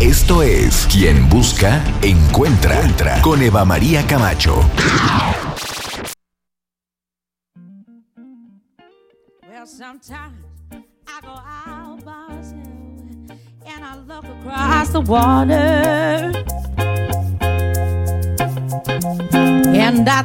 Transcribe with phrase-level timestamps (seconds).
[0.00, 4.60] Esto es Quien Busca, Encuentra, Entra con Eva María Camacho.
[19.76, 20.22] And I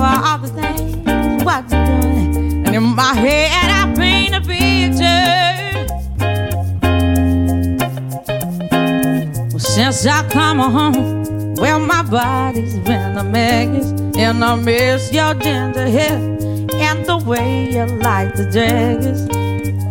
[0.00, 1.72] I you're.
[1.72, 4.34] And in my head, I paint
[5.00, 5.63] a.
[9.54, 13.88] Well, since I come home, well, my body's been a mess.
[14.16, 16.18] And I miss your ginger hair
[16.74, 19.28] and the way you like the daggers.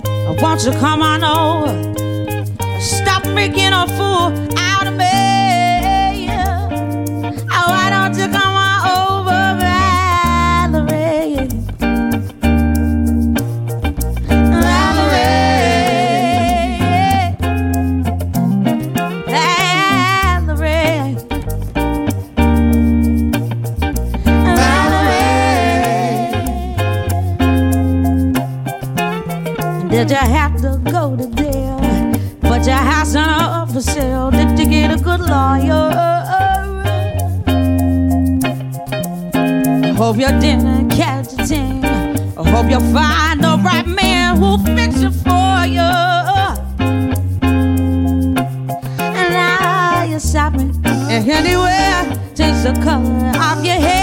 [0.03, 1.71] I want you come on over.
[2.81, 4.33] Stop making a fool
[30.03, 31.79] Did you have to go to jail?
[32.41, 34.31] But your house not up for sale.
[34.31, 35.91] Did you get a good lawyer?
[39.85, 41.85] I hope you didn't catch a thing.
[41.85, 45.89] I hope you find the right man who'll fix it for you.
[48.99, 52.03] And now you're shopping and anywhere.
[52.35, 54.02] Change the color of your hair.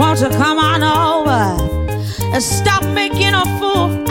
[0.00, 4.09] I want you come on over and stop making a fool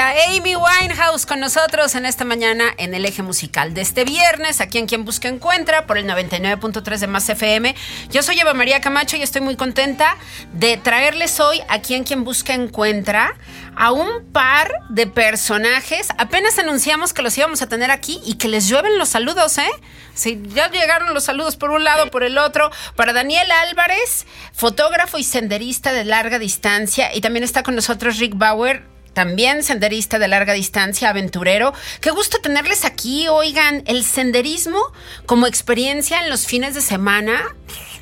[0.00, 4.78] Amy Winehouse con nosotros en esta mañana en el eje musical de este viernes, aquí
[4.78, 7.74] en Quien Busca Encuentra, por el 99.3 de Más FM.
[8.10, 10.16] Yo soy Eva María Camacho y estoy muy contenta
[10.54, 13.36] de traerles hoy aquí en Quien Busca Encuentra
[13.76, 16.08] a un par de personajes.
[16.16, 19.70] Apenas anunciamos que los íbamos a tener aquí y que les llueven los saludos, ¿eh?
[20.14, 22.70] Sí, ya llegaron los saludos por un lado, por el otro.
[22.96, 27.14] Para Daniel Álvarez, fotógrafo y senderista de larga distancia.
[27.14, 31.72] Y también está con nosotros Rick Bauer, también senderista de larga distancia, aventurero.
[32.00, 33.28] Qué gusto tenerles aquí.
[33.28, 34.80] Oigan, el senderismo
[35.26, 37.42] como experiencia en los fines de semana,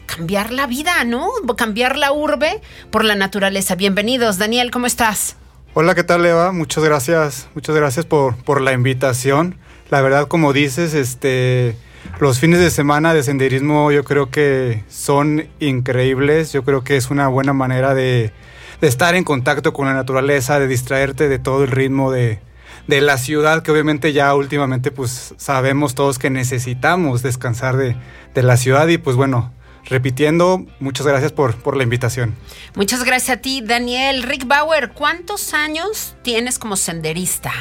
[0.07, 1.29] cambiar la vida, ¿no?
[1.57, 2.61] Cambiar la urbe
[2.91, 3.75] por la naturaleza.
[3.75, 4.39] Bienvenidos.
[4.39, 5.37] Daniel, ¿cómo estás?
[5.75, 6.51] Hola, ¿qué tal, Eva?
[6.53, 9.57] Muchas gracias, muchas gracias por, por la invitación.
[9.89, 11.77] La verdad, como dices, este,
[12.19, 16.53] los fines de semana de senderismo yo creo que son increíbles.
[16.53, 18.33] Yo creo que es una buena manera de,
[18.81, 22.41] de estar en contacto con la naturaleza, de distraerte de todo el ritmo de,
[22.87, 27.97] de la ciudad, que obviamente ya últimamente pues sabemos todos que necesitamos descansar de,
[28.35, 29.53] de la ciudad y pues bueno,
[29.85, 32.35] repitiendo, muchas gracias por, por la invitación.
[32.75, 34.23] Muchas gracias a ti, Daniel.
[34.23, 37.53] Rick Bauer, ¿cuántos años tienes como senderista?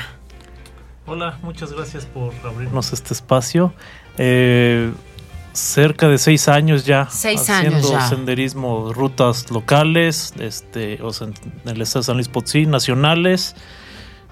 [1.06, 3.74] Hola, muchas gracias por abrirnos este espacio.
[4.18, 4.92] Eh,
[5.60, 8.08] cerca de seis años ya Seis haciendo años ya.
[8.10, 13.56] senderismo, rutas locales, este, o sea, en el estado de San Luis Potosí, nacionales,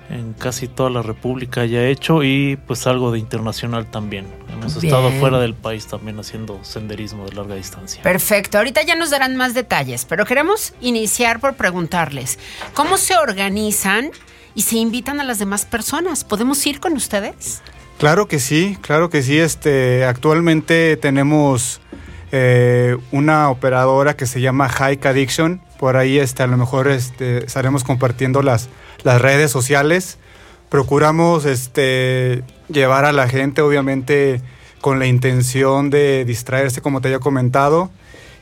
[0.09, 4.25] en casi toda la República ya he hecho y pues algo de internacional también.
[4.53, 4.93] Hemos Bien.
[4.93, 8.01] estado fuera del país también haciendo senderismo de larga distancia.
[8.03, 12.39] Perfecto, ahorita ya nos darán más detalles, pero queremos iniciar por preguntarles,
[12.73, 14.11] ¿cómo se organizan
[14.55, 16.23] y se invitan a las demás personas?
[16.23, 17.61] ¿Podemos ir con ustedes?
[17.97, 19.39] Claro que sí, claro que sí.
[19.39, 21.81] Este, actualmente tenemos
[22.31, 25.61] eh, una operadora que se llama Hike Addiction.
[25.79, 28.69] Por ahí este, a lo mejor este, estaremos compartiendo las,
[29.03, 30.19] las redes sociales.
[30.69, 34.41] Procuramos este, llevar a la gente, obviamente,
[34.79, 37.89] con la intención de distraerse, como te había comentado,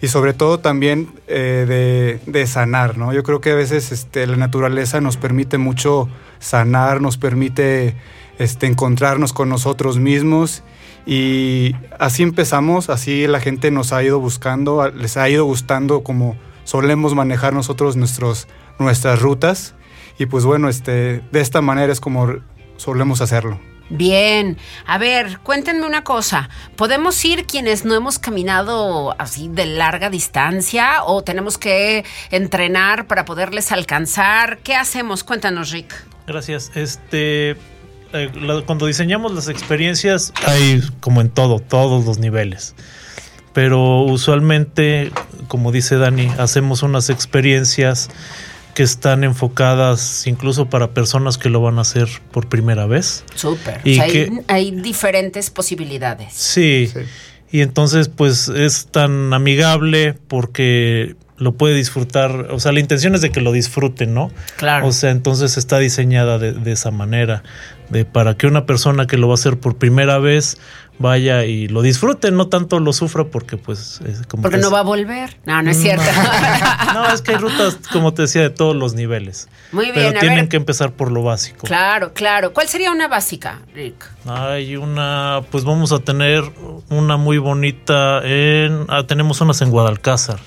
[0.02, 3.14] y sobre todo también eh, de, de sanar, ¿no?
[3.14, 6.10] Yo creo que a veces este, la naturaleza nos permite mucho
[6.40, 7.96] sanar, nos permite
[8.40, 10.64] este, encontrarnos con nosotros mismos
[11.06, 16.36] y así empezamos, así la gente nos ha ido buscando, les ha ido gustando como
[16.64, 18.48] solemos manejar nosotros nuestros,
[18.80, 19.76] nuestras rutas
[20.18, 22.36] y pues bueno, este, de esta manera es como
[22.78, 23.60] solemos hacerlo.
[23.90, 26.50] Bien, a ver, cuéntenme una cosa.
[26.76, 33.26] ¿Podemos ir quienes no hemos caminado así de larga distancia o tenemos que entrenar para
[33.26, 34.58] poderles alcanzar?
[34.64, 35.24] ¿Qué hacemos?
[35.24, 35.94] Cuéntanos, Rick.
[36.26, 36.72] Gracias.
[36.74, 37.58] Este,
[38.16, 42.76] eh, la- cuando diseñamos las experiencias hay como en todo, todos los niveles.
[43.54, 45.12] Pero usualmente,
[45.48, 48.10] como dice Dani, hacemos unas experiencias
[48.74, 53.24] que están enfocadas incluso para personas que lo van a hacer por primera vez.
[53.36, 53.80] Súper.
[53.86, 56.34] Y O sea, hay, que- hay diferentes posibilidades.
[56.34, 56.90] Sí.
[56.92, 57.00] Sí.
[57.52, 62.48] Y entonces, pues es tan amigable porque lo puede disfrutar.
[62.52, 64.30] O sea, la intención es de que lo disfruten, ¿no?
[64.58, 64.88] Claro.
[64.88, 67.44] O sea, entonces está diseñada de, de esa manera,
[67.90, 70.58] de para que una persona que lo va a hacer por primera vez
[70.98, 74.68] vaya y lo disfrute, no tanto lo sufra porque pues es como Porque que no
[74.70, 75.38] es- va a volver.
[75.46, 76.06] No, no es cierto.
[76.94, 79.50] no, es que hay rutas, como te decía, de todos los niveles.
[79.74, 80.50] Muy bien, Pero tienen ver.
[80.50, 81.68] que empezar por lo básico.
[81.68, 82.54] claro, claro.
[82.54, 84.06] ¿Cuál sería una básica, Rick?
[84.26, 86.44] Hay una, pues vamos a tener
[86.90, 90.40] una muy bonita en, ah, tenemos unas en Guadalcázar.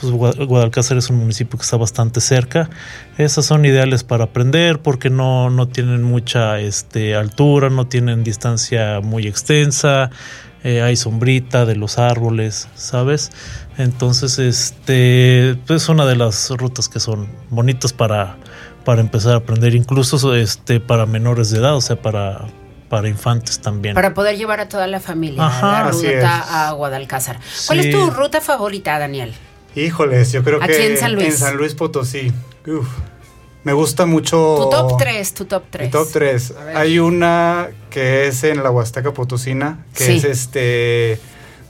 [0.00, 2.70] Pues Gua- Guadalcázar es un municipio que está bastante cerca.
[3.16, 9.00] Esas son ideales para aprender porque no, no tienen mucha este, altura, no tienen distancia
[9.00, 10.10] muy extensa,
[10.62, 13.30] eh, hay sombrita de los árboles, ¿sabes?
[13.76, 18.36] Entonces, este, pues es una de las rutas que son bonitas para,
[18.84, 22.46] para empezar a aprender, incluso este, para menores de edad, o sea, para,
[22.88, 23.94] para infantes también.
[23.94, 25.80] Para poder llevar a toda la familia Ajá.
[25.82, 27.38] a la ruta a Guadalcázar.
[27.66, 27.88] ¿Cuál Sí.
[27.88, 29.32] es tu ruta favorita, Daniel?
[29.78, 31.26] Híjoles, yo creo Aquí que en San Luis.
[31.26, 32.32] en San Luis Potosí.
[32.66, 32.86] Uf,
[33.64, 34.56] me gusta mucho.
[34.64, 35.86] Tu top 3, tu top 3.
[35.86, 36.54] Mi top 3.
[36.58, 36.76] A ver.
[36.76, 40.12] Hay una que es en la Huasteca Potosina, que Sí.
[40.18, 41.20] es este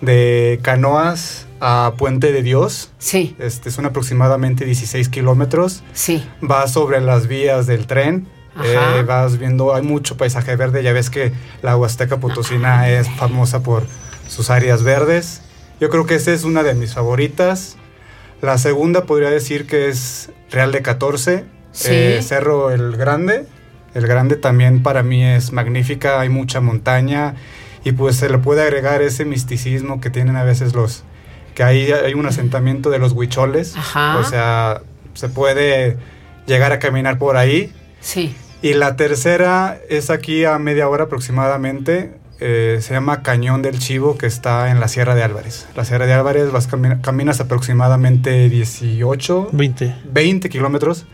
[0.00, 2.90] de Canoas a Puente de Dios.
[2.98, 5.82] Sí, Este son aproximadamente 16 kilómetros.
[5.92, 6.24] sí.
[6.40, 8.28] Vas sobre las vías del tren.
[8.54, 8.98] Ajá.
[8.98, 10.82] eh, vas viendo, hay mucho paisaje verde.
[10.82, 11.32] Ya ves que
[11.62, 13.84] la Huasteca Potosina es famosa por
[14.28, 15.42] sus áreas verdes.
[15.80, 17.76] Yo creo que esa es una de mis favoritas.
[18.40, 21.88] La segunda podría decir que es Real de 14, Sí.
[21.90, 23.46] eh, Cerro el Grande.
[23.94, 27.34] El Grande también para mí es magnífica, hay mucha montaña
[27.84, 31.04] y pues se le puede agregar ese misticismo que tienen a veces los,
[31.54, 33.76] que ahí hay un asentamiento de los huicholes.
[33.76, 34.18] Ajá.
[34.18, 34.82] O sea,
[35.14, 35.96] se puede
[36.46, 37.72] llegar a caminar por ahí.
[38.00, 38.34] Sí.
[38.62, 42.12] Y la tercera es aquí a media hora aproximadamente.
[42.40, 45.66] Eh, se llama Cañón del Chivo, que está en la Sierra de Álvarez.
[45.74, 49.94] La Sierra de Álvarez vas camina- caminas aproximadamente 18, 20.
[50.04, 51.06] 20 kilómetros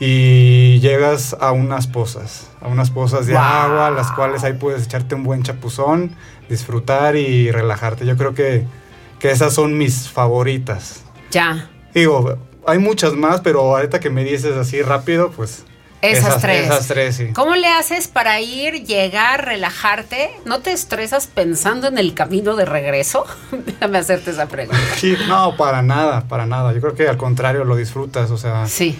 [0.00, 3.42] y llegas a unas pozas, a unas pozas de Wow.
[3.42, 6.10] agua, las cuales ahí puedes echarte un buen chapuzón,
[6.48, 8.04] disfrutar y relajarte.
[8.04, 8.64] Yo creo que,
[9.18, 11.04] que esas son mis favoritas.
[11.30, 11.70] Ya.
[11.94, 15.64] Digo, hay muchas más, pero ahorita que me dices así rápido, pues...
[16.10, 16.64] Esas, tres.
[16.66, 17.28] Esas tres, sí.
[17.34, 20.30] ¿Cómo le haces para ir, llegar, relajarte?
[20.44, 23.24] ¿No te estresas pensando en el camino de regreso?
[23.66, 24.80] Déjame hacerte esa pregunta.
[24.96, 26.72] Sí, no, para nada, para nada.
[26.72, 28.98] Yo creo que al contrario lo disfrutas, o sea, Sí.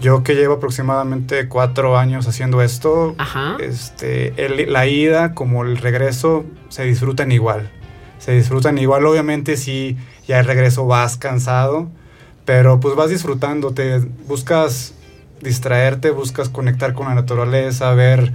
[0.00, 3.56] Yo que llevo aproximadamente cuatro años haciendo esto, Ajá.
[3.60, 7.70] este, el- la ida como el regreso se disfrutan igual.
[8.18, 9.96] Se disfrutan igual, obviamente si
[10.26, 11.88] ya el regreso vas cansado,
[12.44, 14.94] pero pues vas disfrutando, te buscas
[15.44, 18.32] distraerte, buscas conectar con la naturaleza, ver,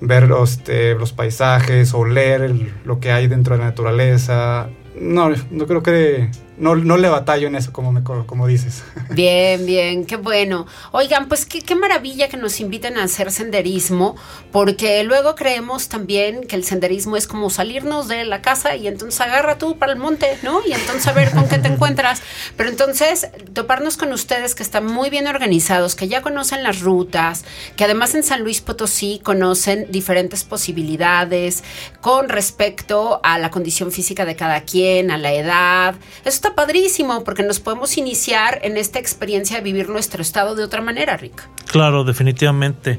[0.00, 4.68] ver este, los paisajes, oler el- lo que hay dentro de la naturaleza.
[5.00, 6.28] No, no creo que
[6.58, 8.82] no, no le batallo en eso como, me, co- como dices.
[9.10, 10.66] Bien, bien, qué bueno.
[10.92, 14.16] Oigan, pues qué, qué maravilla que nos inviten a hacer senderismo,
[14.52, 19.20] porque luego creemos también que el senderismo es como salirnos de la casa y entonces
[19.20, 20.60] agarra tú para el monte, ¿no?
[20.66, 22.22] Y entonces a ver con qué te encuentras.
[22.56, 27.44] Pero entonces toparnos con ustedes que están muy bien organizados, que ya conocen las rutas,
[27.76, 31.64] que además en San Luis Potosí conocen diferentes posibilidades
[32.00, 35.94] con respecto a la condición física de cada quien, a la edad.
[36.42, 40.82] Está padrísimo porque nos podemos iniciar en esta experiencia de vivir nuestro estado de otra
[40.82, 41.40] manera, Rick.
[41.66, 42.98] Claro, definitivamente.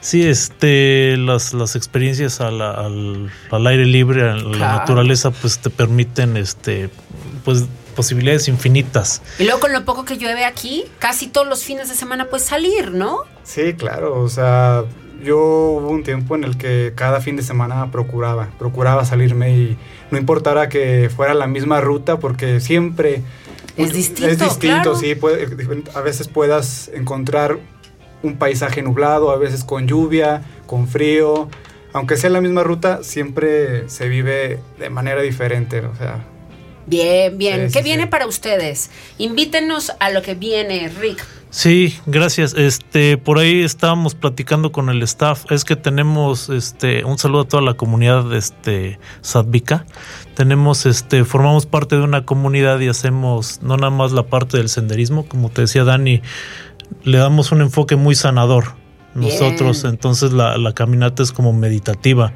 [0.00, 4.78] Sí, este, las, las experiencias al, al, al aire libre, a la Claro.
[4.80, 6.90] naturaleza, pues te permiten, este,
[7.42, 7.64] pues
[7.96, 9.22] posibilidades infinitas.
[9.38, 12.46] Y luego con lo poco que llueve aquí, casi todos los fines de semana puedes
[12.46, 13.20] salir, ¿no?
[13.44, 14.82] Sí, claro, o sea,
[15.24, 19.76] yo hubo un tiempo en el que cada fin de semana procuraba, procuraba salirme y
[20.10, 23.22] no importara que fuera la misma ruta porque siempre
[23.76, 24.96] Es distinto, es distinto, claro.
[24.96, 25.48] sí, puede-
[25.94, 27.58] a veces puedas encontrar
[28.22, 31.48] un paisaje nublado, a veces con lluvia, con frío,
[31.92, 36.24] aunque sea la misma ruta, siempre se vive de manera diferente, o sea,
[36.86, 37.68] Bien, bien.
[37.70, 38.08] Sí, ¿Qué sí, viene sí.
[38.10, 38.90] para ustedes?
[39.16, 41.24] Invítenos a lo que viene, Rick.
[41.54, 42.52] Sí, gracias.
[42.54, 45.44] Este, por ahí estábamos platicando con el staff.
[45.52, 49.86] Es que tenemos, este, un saludo a toda la comunidad, este, Sadvika.
[50.34, 54.68] Tenemos, este, formamos parte de una comunidad y hacemos no nada más la parte del
[54.68, 56.22] senderismo, como te decía Dani,
[57.04, 58.74] le damos un enfoque muy sanador.
[59.14, 59.94] Nosotros, Bien.
[59.94, 62.32] entonces la, la caminata es como meditativa,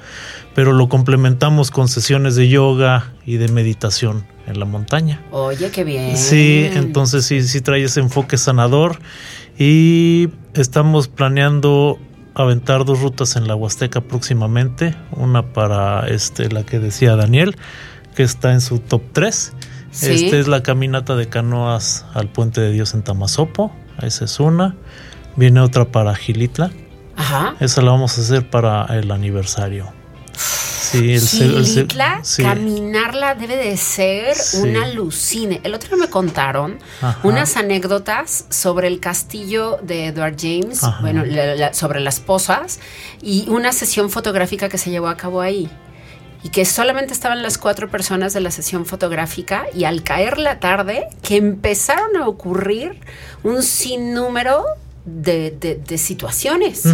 [0.54, 5.20] pero lo complementamos con sesiones de yoga y de meditación en la montaña.
[5.30, 6.16] Oye, qué bien.
[6.16, 8.98] Sí, entonces sí, sí trae ese enfoque sanador
[9.58, 11.98] y estamos planeando
[12.34, 17.56] aventar dos rutas en la Huasteca próximamente, una para este la que decía Daniel,
[18.14, 19.52] que está en su top 3.
[19.90, 20.12] Sí.
[20.12, 24.76] Esta es la caminata de canoas al Puente de Dios en Tamazopo, esa es una.
[25.38, 26.72] Viene otra para Gilitla,
[27.14, 27.54] Ajá.
[27.60, 29.86] esa la vamos a hacer para el aniversario.
[30.36, 32.42] Sí, el Gilitla, sí.
[32.42, 34.56] caminarla debe de ser Sí.
[34.62, 35.60] una alucine.
[35.62, 37.20] El otro día me contaron Ajá.
[37.22, 40.98] unas anécdotas sobre el castillo de Edward James, Ajá.
[41.02, 42.80] bueno, la- la- sobre las posas
[43.22, 45.70] y una sesión fotográfica que se llevó a cabo ahí.
[46.42, 50.58] Y que solamente estaban las cuatro personas de la sesión fotográfica y al caer la
[50.58, 52.98] tarde que empezaron a ocurrir
[53.44, 54.64] un sinnúmero
[55.22, 56.84] de, de- de situaciones.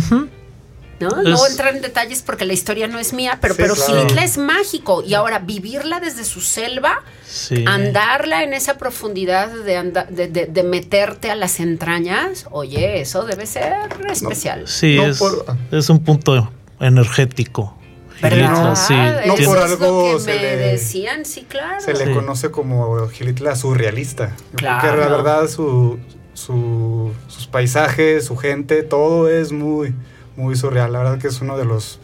[1.01, 1.11] ¿no?
[1.11, 3.63] No voy a Es- entrar en detalles porque la historia no es mía, pero, Sí,
[3.63, 3.95] pero claro.
[3.95, 5.03] Gilitla es mágico.
[5.03, 7.65] Y ahora vivirla desde su selva, Sí.
[7.67, 13.25] andarla en esa profundidad de, anda- de, de- de meterte a las entrañas, oye, eso
[13.25, 13.73] debe ser
[14.09, 14.69] especial.
[14.69, 17.77] Sí, No es, por- es un punto energético.
[18.23, 18.47] ¿Verdad?
[18.55, 18.95] Gilitla, sí.
[19.27, 21.81] No por algo lo que se me le- decían, sí, claro.
[21.81, 22.13] se le Sí.
[22.13, 24.35] conoce como Gilitla surrealista.
[24.55, 24.81] Claro.
[24.89, 25.99] Porque la verdad su,
[26.35, 29.95] su- sus paisajes, su gente, todo es muy,
[30.37, 30.93] muy surreal.
[30.93, 31.99] La verdad que es uno de los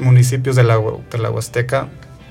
[0.00, 0.78] municipios de la,
[1.10, 1.88] de la Huasteca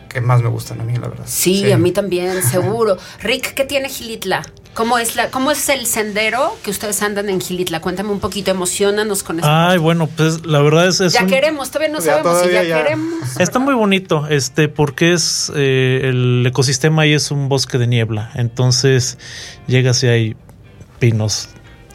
[0.10, 1.26] que más me gustan a mí, la verdad.
[1.28, 2.98] Sí, a mí también, seguro.
[3.22, 4.42] Rick, ¿qué tiene Gilitla?
[4.74, 7.80] ¿Cómo es, la, ¿Cómo es el sendero que ustedes andan en Gilitla?
[7.82, 9.48] Cuéntame un poquito, emocionanos con eso.
[9.48, 12.52] Ay, bueno, pues la verdad es, es ya un- queremos, todavía no Ya sabemos si
[12.52, 12.64] ya.
[12.84, 13.38] queremos.
[13.40, 18.32] Está muy bonito, este, porque es eh, el ecosistema ahí es un bosque de niebla.
[18.36, 19.18] Entonces
[19.68, 20.36] llegas y hay
[21.00, 21.50] pinos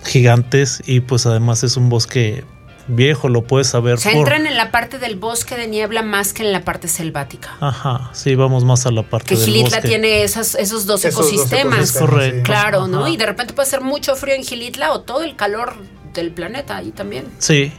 [0.05, 2.45] gigantes y pues además es un bosque
[2.87, 4.19] viejo, lo puedes saber Se por.
[4.21, 7.57] entran en la parte del bosque de niebla más que en la parte selvática.
[7.61, 9.89] Ajá, sí, vamos más a la parte Que del Gilitla bosque.
[9.89, 11.79] tiene esas, esos dos Esos dos ecosistemas.
[11.81, 12.43] Es correcto.
[12.43, 13.09] Claro, ¿no?
[13.09, 15.77] Y de repente puede ser mucho frío en Gilitla o todo el calor
[16.13, 17.25] del planeta ahí también.
[17.39, 17.73] Sí,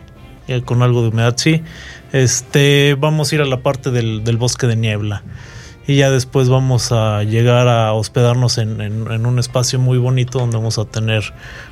[0.47, 1.61] ya con algo de humedad, sí.
[2.11, 5.21] Este, vamos a ir a la parte del, del bosque de niebla.
[5.87, 10.39] Y ya después vamos a llegar a hospedarnos en, en- en un espacio muy bonito
[10.39, 11.23] donde vamos a tener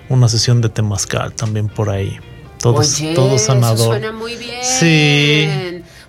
[0.10, 2.18] una sesión de temazcal también por ahí.
[2.60, 3.88] Todo, Oye, todo eso sanador.
[3.88, 4.60] suena muy bien.
[4.64, 5.48] Sí.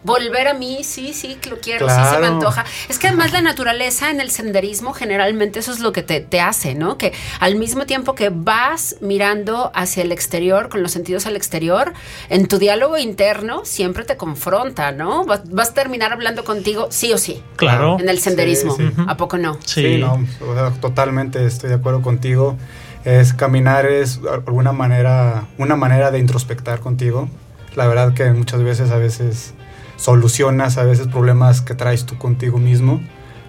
[0.05, 2.65] Volver a mí, sí, sí, que lo quiero, sí se me antoja.
[2.89, 6.41] Es que además la naturaleza en el senderismo generalmente eso es lo que te, te
[6.41, 6.99] hace, ¿no?
[6.99, 11.93] Que al mismo tiempo que vas mirando hacia el exterior, con los sentidos al exterior,
[12.29, 15.25] en tu diálogo interno siempre te confronta, ¿no?
[15.25, 17.43] Vas, vas a terminar hablando contigo sí o sí.
[17.57, 17.99] Claro.
[17.99, 18.77] En el senderismo.
[18.77, 19.03] Sí, sí.
[19.09, 19.55] ¿A poco no?
[19.65, 19.99] Sí, Sí.
[19.99, 22.57] no, o sea, totalmente estoy de acuerdo contigo.
[23.05, 27.29] Es caminar es alguna manera, una manera de introspectar contigo.
[27.75, 29.53] La verdad que muchas veces, a veces
[29.97, 33.01] solucionas a veces problemas que traes tú contigo mismo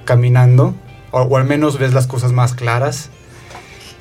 [0.05, 0.75] caminando,
[1.11, 3.09] o, al menos ves las cosas más claras.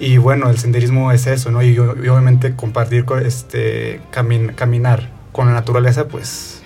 [0.01, 1.63] Y bueno, el senderismo es eso, ¿no?
[1.63, 6.63] Y, y obviamente compartir, este, camin- caminar con la naturaleza, pues,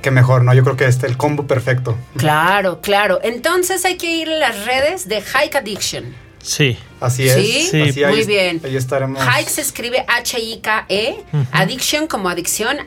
[0.00, 0.54] qué mejor, ¿no?
[0.54, 1.96] Yo creo que este es el combo perfecto.
[2.16, 3.20] Claro, claro.
[3.22, 6.04] Entonces hay que ir a las redes de Hike Addiction.
[6.42, 6.76] Sí.
[7.00, 7.34] Así es.
[7.34, 7.68] ¿Sí?
[7.70, 7.82] Sí.
[7.82, 8.60] Así, Muy bien.
[8.64, 9.22] Ahí estaremos.
[9.24, 12.78] Hike se escribe H-I-K-E, Addiction como adicción,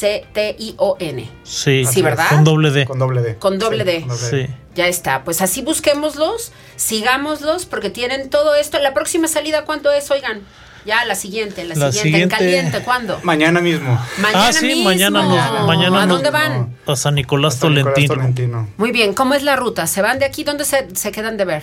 [0.00, 1.30] A-D-I-C-T-I-O-N.
[1.44, 1.84] Sí.
[1.84, 2.28] Sí, ¿verdad?
[2.28, 2.84] Con doble D.
[2.84, 3.36] Con doble D.
[3.36, 4.00] Con doble Sí, D.
[4.00, 4.52] con doble Sí.
[4.76, 8.78] Ya está, pues así busquémoslos, sigámoslos, porque tienen todo esto.
[8.78, 10.08] La próxima salida, ¿cuánto es?
[10.12, 10.42] Oigan,
[10.86, 13.18] ya la siguiente, la, La siguiente, en caliente, ¿cuándo?
[13.24, 13.98] Mañana mismo.
[14.18, 14.84] Mañana Ah, sí, mismo.
[14.84, 16.76] mañana nos- mañana ¿A nos- dónde van?
[16.86, 18.14] A San Nicolás Hasta Nicolás Tolentino.
[18.14, 18.68] Tolentino.
[18.76, 19.86] Muy bien, ¿cómo es la ruta?
[19.88, 20.44] ¿Se van de aquí?
[20.44, 21.62] ¿Dónde se, se quedan de ver?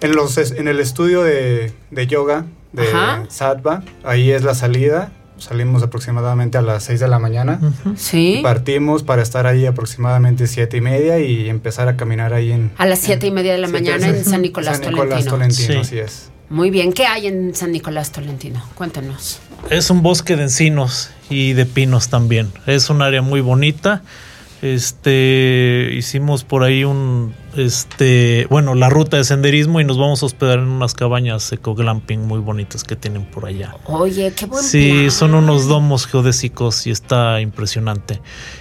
[0.00, 3.24] En, los, es- en el estudio de, de yoga de Ajá.
[3.28, 5.12] Sattva, ahí es la salida.
[5.38, 7.58] Salimos aproximadamente a las 6 de la mañana.
[7.62, 7.94] Ujú.
[7.96, 8.40] Sí.
[8.42, 12.84] Partimos para estar ahí aproximadamente siete y media y empezar a caminar ahí en A
[12.84, 15.30] las siete y media de la Siete- mañana en San Nicolás, San Nicolás Tolentino.
[15.30, 15.88] Tolentino, Sí.
[15.96, 16.30] así es.
[16.50, 18.62] Muy bien, ¿qué hay en San Nicolás Tolentino?
[18.74, 19.38] Cuéntanos.
[19.70, 22.52] Es un bosque de encinos y de pinos también.
[22.66, 24.02] Es un área muy bonita.
[24.62, 30.26] Este hicimos por ahí un este, bueno, la ruta de senderismo y nos vamos a
[30.26, 33.74] hospedar en unas cabañas eco glamping muy bonitas que tienen por allá.
[33.86, 35.10] Oye, qué buen Sí, plan.
[35.10, 38.20] son unos domos geodésicos y está impresionante.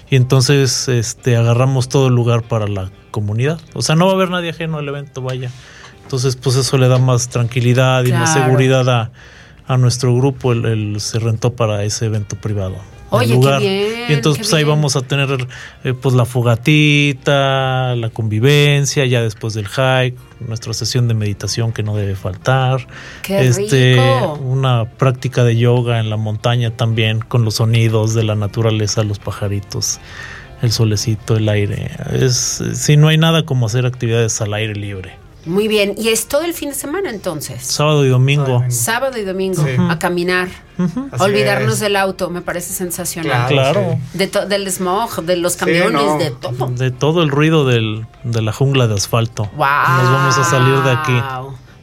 [0.10, 3.60] Y entonces este agarramos todo el lugar para la comunidad.
[3.74, 5.52] O sea, no va a haber nadie ajeno al evento, vaya.
[6.04, 9.12] Entonces, pues eso le da más tranquilidad y más seguridad a,
[9.68, 10.54] a nuestro grupo.
[10.54, 12.78] El, el- se rentó para ese evento privado.
[13.18, 13.60] Qué lugar.
[13.60, 15.48] bien, Y entonces, qué pues ahí vamos a tener
[15.84, 21.84] eh, pues la fogatita, la convivencia, ya después del hike, nuestra sesión de meditación que
[21.84, 22.88] no debe faltar.
[23.24, 24.40] ¡Qué este, rico!
[24.42, 29.20] una práctica de yoga en la montaña también, con los sonidos de la naturaleza, los
[29.20, 30.00] pajaritos,
[30.62, 31.92] el solecito, el aire.
[32.12, 35.29] Es, si no hay nada como hacer actividades al aire libre.
[35.46, 37.64] Muy bien, y es todo el fin de semana entonces.
[37.66, 38.64] Sábado y domingo.
[38.70, 39.64] Sábado y domingo.
[39.64, 39.72] Sí.
[39.90, 40.50] a caminar,
[41.20, 41.80] olvidarnos es.
[41.80, 43.48] del auto, me parece sensacional.
[43.48, 43.98] Claro.
[44.12, 44.18] sí.
[44.18, 46.18] De to- del smog, de los camiones, no.
[46.18, 46.68] de todo.
[46.68, 49.44] De todo el ruido del, de la jungla de asfalto.
[49.56, 49.66] Wow.
[49.68, 51.22] Nos vamos a salir de aquí.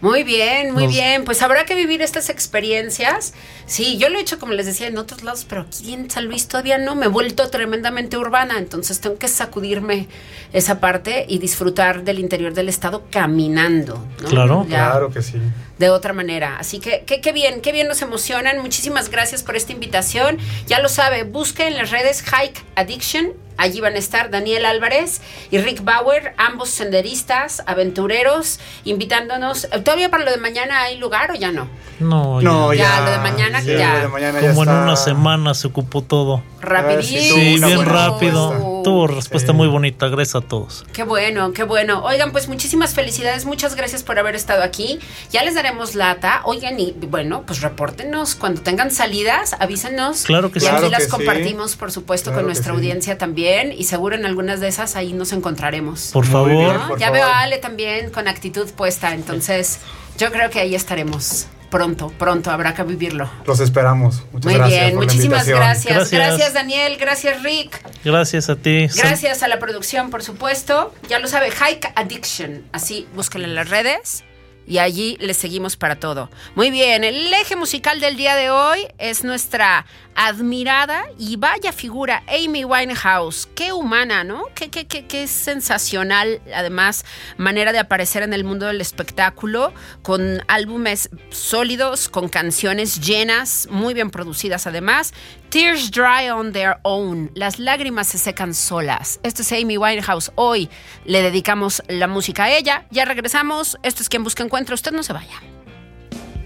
[0.02, 1.24] Muy bien, muy Nos- bien.
[1.24, 3.32] Pues habrá que vivir estas experiencias.
[3.66, 6.26] Sí, yo lo he hecho, como les decía, en otros lados, pero aquí en San
[6.26, 6.94] Luis todavía no.
[6.94, 10.06] Me he vuelto tremendamente urbana, entonces tengo que sacudirme
[10.52, 14.04] esa parte y disfrutar del interior del estado caminando.
[14.22, 14.28] ¿no?
[14.28, 14.66] Claro.
[14.68, 15.38] Ya Claro que sí.
[15.78, 16.58] de otra manera.
[16.58, 18.60] Así que qué, qué bien, qué bien nos emocionan.
[18.60, 20.38] Muchísimas gracias por esta invitación.
[20.66, 23.32] Ya lo sabe, busque en las redes Hike Addiction.
[23.56, 29.68] Allí van a estar Daniel Álvarez y Rick Bauer, ambos senderistas, aventureros, invitándonos.
[29.84, 31.68] ¿Todavía para lo de mañana hay lugar o ya no?
[31.98, 32.82] No, No, ya.
[32.84, 33.00] Ya, ya.
[33.04, 33.94] lo de mañana, ya.
[33.94, 34.82] lo de mañana ya Como en está.
[34.82, 36.42] una semana se ocupó todo.
[36.60, 37.36] Rapidísimo.
[37.36, 38.75] Sí, bien rápido.
[38.86, 39.56] Tuvo respuesta Sí.
[39.56, 40.06] muy bonita.
[40.06, 40.86] Gracias a todos.
[40.92, 42.04] Qué bueno, qué bueno.
[42.04, 45.00] Oigan, pues muchísimas felicidades, muchas gracias por haber estado aquí.
[45.32, 46.42] Ya les daremos lata.
[46.44, 50.22] Oigan, y bueno, pues repórtenos cuando tengan salidas, avísenos.
[50.22, 50.68] Claro que y sí.
[50.68, 51.10] aquí Claro las sí.
[51.10, 52.76] compartimos, por supuesto, Claro con nuestra sí.
[52.78, 53.72] audiencia también.
[53.72, 56.10] Y seguro en algunas de esas ahí nos encontraremos.
[56.12, 56.50] Por favor.
[56.50, 56.72] bien.
[56.72, 56.86] ¿no?
[56.86, 57.20] por Ya favor.
[57.20, 59.80] veo a Ale también con actitud puesta, entonces
[60.16, 61.46] yo creo que ahí estaremos.
[61.70, 63.28] Pronto, pronto, habrá que vivirlo.
[63.46, 64.22] Los esperamos.
[64.32, 65.94] Muchas Muy gracias bien, por muchísimas gracias.
[65.94, 66.10] Gracias.
[66.10, 67.80] Gracias Daniel, gracias Rick.
[68.04, 68.86] Gracias a ti.
[68.94, 70.94] Gracias a la producción, por supuesto.
[71.08, 72.64] Ya lo sabe, Hike Addiction.
[72.72, 74.24] Así, búsquenlo en las redes
[74.66, 76.30] y allí les seguimos para todo.
[76.54, 82.22] Muy bien, el eje musical del día de hoy es nuestra admirada y vaya figura
[82.26, 83.48] Amy Winehouse.
[83.54, 84.44] Qué humana, ¿no?
[84.54, 87.04] Qué, qué, qué, qué sensacional, además,
[87.36, 93.94] manera de aparecer en el mundo del espectáculo, con álbumes sólidos, con canciones llenas, muy
[93.94, 95.12] bien producidas además.
[95.50, 97.30] Tears dry on their own.
[97.34, 99.20] Las lágrimas se secan solas.
[99.22, 100.32] Esto es Amy Winehouse.
[100.34, 100.68] Hoy
[101.04, 102.86] le dedicamos la música a ella.
[102.90, 103.78] Ya regresamos.
[103.82, 104.74] Esto es quien busca encuentra.
[104.74, 105.40] Usted no se vaya.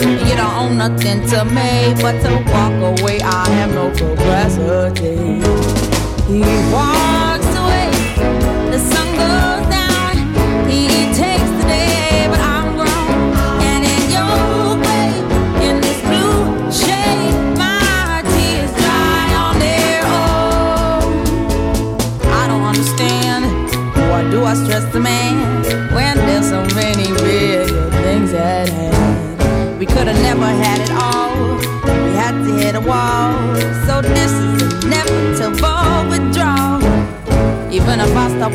[0.00, 3.20] You don't own nothing to me but to walk away.
[3.20, 5.16] I have no capacity.
[6.26, 6.40] He
[6.72, 7.09] walks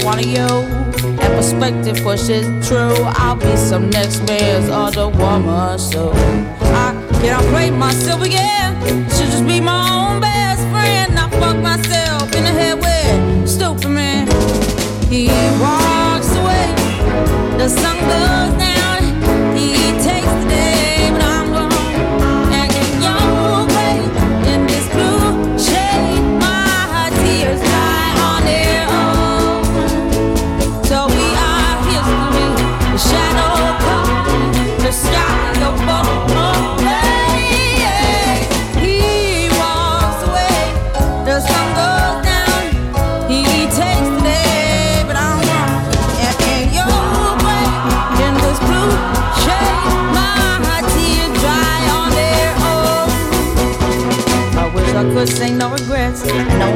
[0.03, 0.47] one of you.
[1.21, 2.95] And perspective for pushes true.
[3.21, 5.79] I'll be some next man's other woman.
[5.79, 8.73] So I cannot break myself again.
[9.09, 11.17] Should just be my own best friend.
[11.17, 14.27] I fuck myself in the head with stupid man.
[15.09, 15.27] He
[15.59, 16.67] walks away.
[17.57, 18.64] The sun goes down.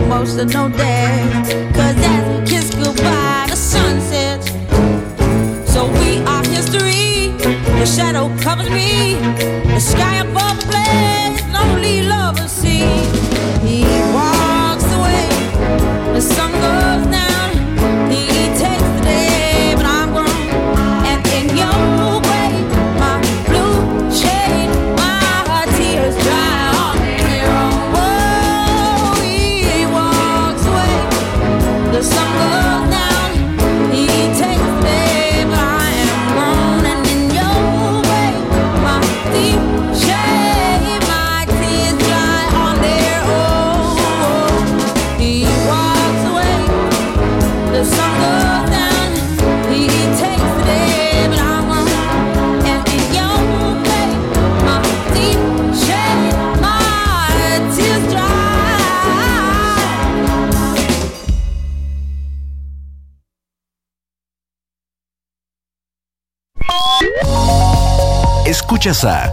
[0.10, 1.30] No day.
[1.76, 4.48] Cause as we kiss goodbye, the sun sets.
[5.72, 7.32] So we are history.
[7.80, 9.13] The shadow covers me.
[9.76, 12.19] The sky above blaze, lonely lovers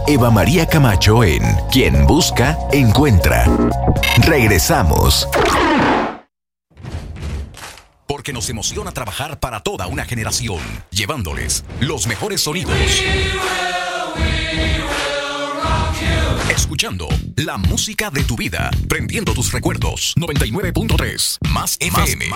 [0.09, 3.45] Eva María Camacho en Quien Busca, Encuentra.
[4.25, 5.27] Regresamos.
[8.07, 12.73] Porque nos emociona trabajar para toda una generación, llevándoles los mejores sonidos.
[16.49, 20.13] Escuchando la música de tu vida, prendiendo tus recuerdos.
[20.17, 22.29] 99.3 más FM.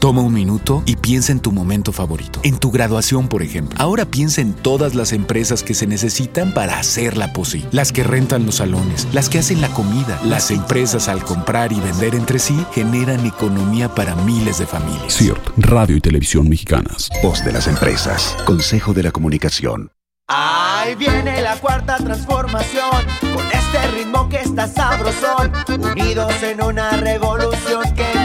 [0.00, 2.40] Toma un minuto y piensa en tu momento favorito.
[2.42, 3.76] En tu graduación, por ejemplo.
[3.78, 7.68] Ahora piensa en todas las empresas que se necesitan para hacerla posible.
[7.70, 10.18] Las que rentan los salones, las que hacen la comida.
[10.24, 15.18] Las empresas al comprar y vender entre sí generan economía para miles de familias.
[15.18, 17.10] CIRT, Radio y Televisión Mexicanas.
[17.22, 18.34] Voz de las empresas.
[18.46, 19.92] Consejo de la Comunicación.
[20.32, 27.82] Ahí viene la cuarta transformación, con este ritmo que está sabrosón, unidos en una revolución
[27.94, 28.19] que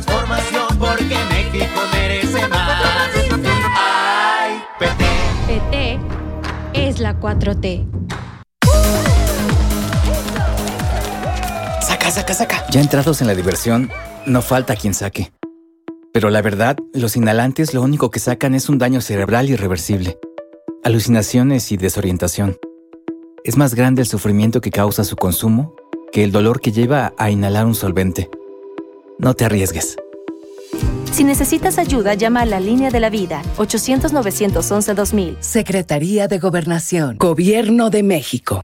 [0.00, 2.82] transformación porque México merece más.
[3.76, 5.04] Ay, PT.
[5.46, 6.00] PT
[6.74, 7.86] es la 4T.
[11.82, 12.64] Saca, saca, saca.
[12.70, 13.90] Ya entrados en la diversión,
[14.26, 15.32] no falta quien saque.
[16.12, 20.18] Pero la verdad, los inhalantes lo único que sacan es un daño cerebral irreversible,
[20.84, 22.56] alucinaciones y desorientación.
[23.44, 25.74] Es más grande el sufrimiento que causa su consumo
[26.12, 28.30] que el dolor que lleva a inhalar un solvente.
[29.18, 29.96] No te arriesgues.
[31.12, 35.38] Si necesitas ayuda, llama a la línea de la vida 800-911-2000.
[35.40, 38.62] Secretaría de Gobernación, Gobierno de México.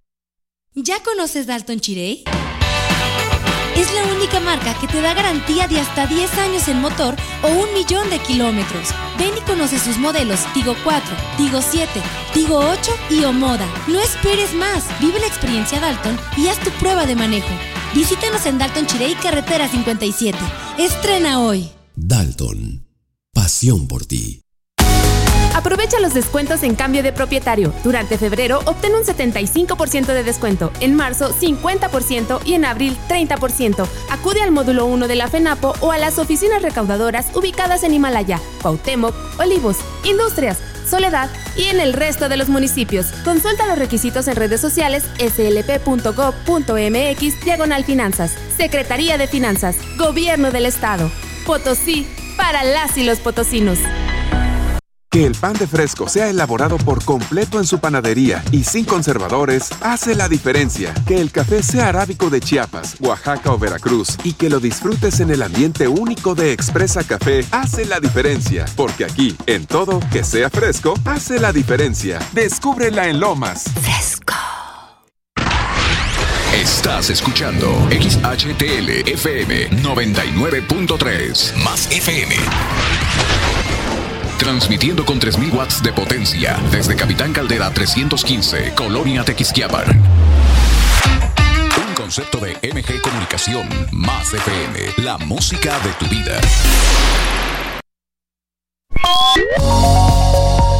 [0.74, 2.24] ¿Ya conoces Dalton Chirey?
[3.76, 7.48] Es la única marca que te da garantía de hasta 10 años en motor o
[7.48, 8.90] un millón de kilómetros.
[9.18, 11.90] Ven y conoce sus modelos Tigo 4, Tigo 7,
[12.32, 13.66] Tigo 8 y Omoda.
[13.88, 14.84] No esperes más.
[15.00, 17.50] Vive la experiencia Dalton y haz tu prueba de manejo.
[17.94, 20.36] Visítanos en Dalton Chirey, carretera 57.
[20.78, 21.70] Estrena hoy.
[21.94, 22.84] Dalton.
[23.32, 24.42] Pasión por ti.
[25.54, 27.72] Aprovecha los descuentos en cambio de propietario.
[27.84, 33.86] Durante febrero obtén un 75% de descuento, en marzo 50% y en abril 30%.
[34.10, 38.40] Acude al módulo 1 de la FENAPO o a las oficinas recaudadoras ubicadas en Himalaya,
[38.62, 43.06] Cuauhtémoc, Olivos, Industrias, Soledad y en el resto de los municipios.
[43.24, 46.64] Consulta los requisitos en redes sociales slp.gov.mx
[47.44, 48.34] diagonal finanzas.
[48.56, 51.10] Secretaría de Finanzas, Gobierno del Estado.
[51.46, 53.78] Potosí, para las y los potosinos.
[55.14, 59.70] Que el pan de fresco sea elaborado por completo en su panadería y sin conservadores
[59.80, 60.92] hace la diferencia.
[61.06, 65.30] Que el café sea arábico de Chiapas, Oaxaca o Veracruz y que lo disfrutes en
[65.30, 68.64] el ambiente único de Expresa Café hace la diferencia.
[68.74, 72.18] Porque aquí, en todo, que sea fresco, hace la diferencia.
[72.32, 73.66] Descúbrela en Lomas.
[73.82, 74.34] Fresco.
[76.52, 82.34] Estás escuchando XHTL FM 99.3 más FM.
[84.44, 89.86] Transmitiendo con 3000 watts de potencia desde Capitán Caldera 315, Colonia Tequisquiapan.
[91.88, 96.38] Un concepto de MG Comunicación más FM, la música de tu vida.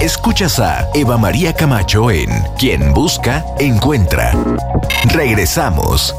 [0.03, 4.33] Escuchas a Eva María Camacho en Quien Busca, Encuentra.
[5.07, 6.15] Regresamos.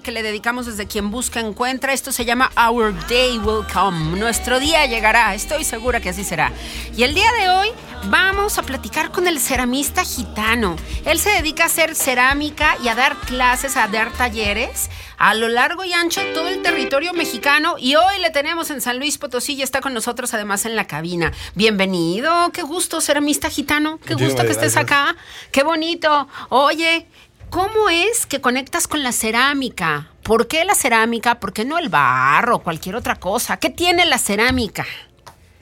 [0.00, 1.92] Que le dedicamos desde quien busca encuentra.
[1.92, 4.18] Esto se llama Our Day Will Come.
[4.18, 5.34] Nuestro día llegará.
[5.34, 6.52] Estoy segura que así será.
[6.96, 7.68] Y el día de hoy
[8.06, 10.76] vamos a platicar con el ceramista gitano.
[11.04, 15.48] Él se dedica a hacer cerámica y a dar clases, a dar talleres a lo
[15.48, 17.74] largo y ancho de todo el territorio mexicano.
[17.78, 20.86] Y hoy le tenemos en San Luis Potosí y está con nosotros además en la
[20.86, 21.32] cabina.
[21.54, 22.50] Bienvenido.
[22.52, 23.98] Qué gusto, ceramista gitano.
[23.98, 24.76] Qué gusto que estés gracias.
[24.76, 25.16] acá.
[25.50, 26.28] Qué bonito.
[26.50, 27.06] Oye,
[27.50, 30.08] ¿cómo es que conectas con la cerámica?
[30.22, 31.40] ¿Por qué la cerámica?
[31.40, 33.56] ¿Por qué no el barro o cualquier otra cosa?
[33.58, 34.86] ¿Qué tiene la cerámica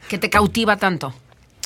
[0.08, 1.14] que te cautiva tanto?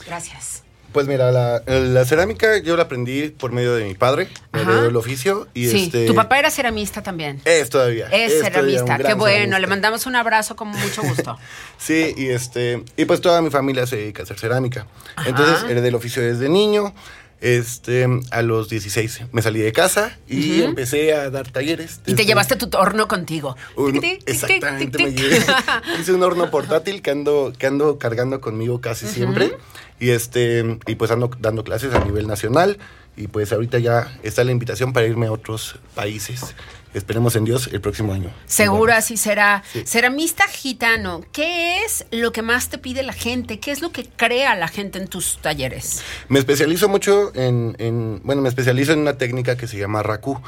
[0.06, 0.62] Gracias.
[0.92, 4.87] Pues mira, la, la cerámica yo la aprendí por medio de mi padre, me dio
[4.87, 6.06] el oficio y sí, este...
[6.06, 7.40] tu papá era ceramista también.
[7.44, 8.09] Es todavía.
[8.09, 9.59] Es, ceramista, qué bueno, ceramista.
[9.61, 11.38] le mandamos un abrazo con mucho gusto.
[11.78, 14.87] Sí, y este, y pues toda mi familia se dedica a hacer cerámica.
[15.24, 16.92] Entonces heredé el oficio desde niño.
[17.40, 22.00] Este, a los 16 me salí de casa y empecé a dar talleres.
[22.07, 23.57] y te llevaste tu horno contigo.
[23.76, 25.20] un- Tic, tic, tic, exactamente, tic, me tic.
[25.22, 25.46] llevé.
[26.00, 29.57] Hice un horno portátil que ando, que ando cargando conmigo casi siempre.
[29.98, 32.79] Y este, y pues ando dando clases a nivel nacional.
[33.16, 36.55] Y pues ahorita ya está la invitación para irme a otros países.
[36.92, 38.31] Esperemos en Dios el próximo año.
[38.46, 39.62] Seguro así será.
[39.72, 39.85] Sí.
[39.87, 43.61] Ceramista gitano, ¿qué es lo que más te pide la gente?
[43.61, 46.03] ¿Qué es lo que crea la gente en tus talleres?
[46.29, 50.40] Me especializo mucho en, en- bueno, me especializo en una técnica que se llama raku,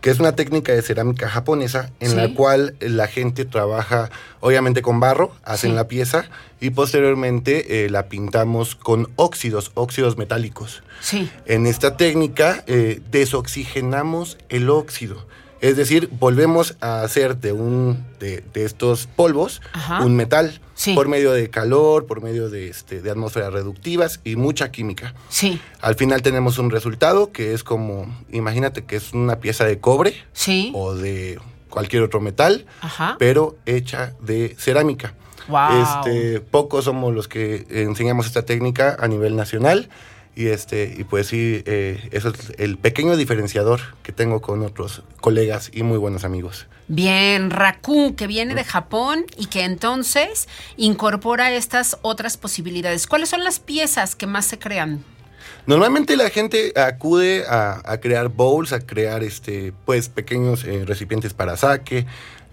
[0.00, 2.16] que es una técnica de cerámica japonesa en Sí.
[2.16, 4.08] la cual la gente trabaja
[4.40, 5.76] obviamente con barro, hacen Sí.
[5.76, 6.24] la pieza
[6.58, 10.82] y posteriormente eh, la pintamos con óxidos, óxidos metálicos.
[11.02, 11.30] Sí.
[11.44, 15.26] En esta técnica eh, desoxigenamos el óxido.
[15.60, 20.04] Es decir, volvemos a hacer de, un, de, de estos polvos Ajá.
[20.04, 20.94] un metal Sí.
[20.94, 25.12] por medio de calor, por medio de, este, de atmósferas reductivas y mucha química.
[25.28, 25.60] Sí.
[25.82, 30.14] Al final tenemos un resultado que es como, imagínate que es una pieza de cobre
[30.32, 30.72] Sí.
[30.74, 33.16] o de cualquier otro metal, Ajá.
[33.18, 35.12] pero hecha de cerámica.
[35.48, 35.82] Wow.
[35.82, 39.90] Este, pocos somos los que enseñamos esta técnica a nivel nacional.
[40.36, 45.02] Y, este, y pues sí, eh, eso es el pequeño diferenciador que tengo con otros
[45.20, 46.66] colegas y muy buenos amigos.
[46.88, 53.06] Bien, Raku, que viene de Japón y que entonces incorpora estas otras posibilidades.
[53.06, 55.04] ¿Cuáles son las piezas que más se crean?
[55.66, 61.34] Normalmente la gente acude a, a crear bowls, a crear este, pues, pequeños eh, recipientes
[61.34, 62.06] para saque.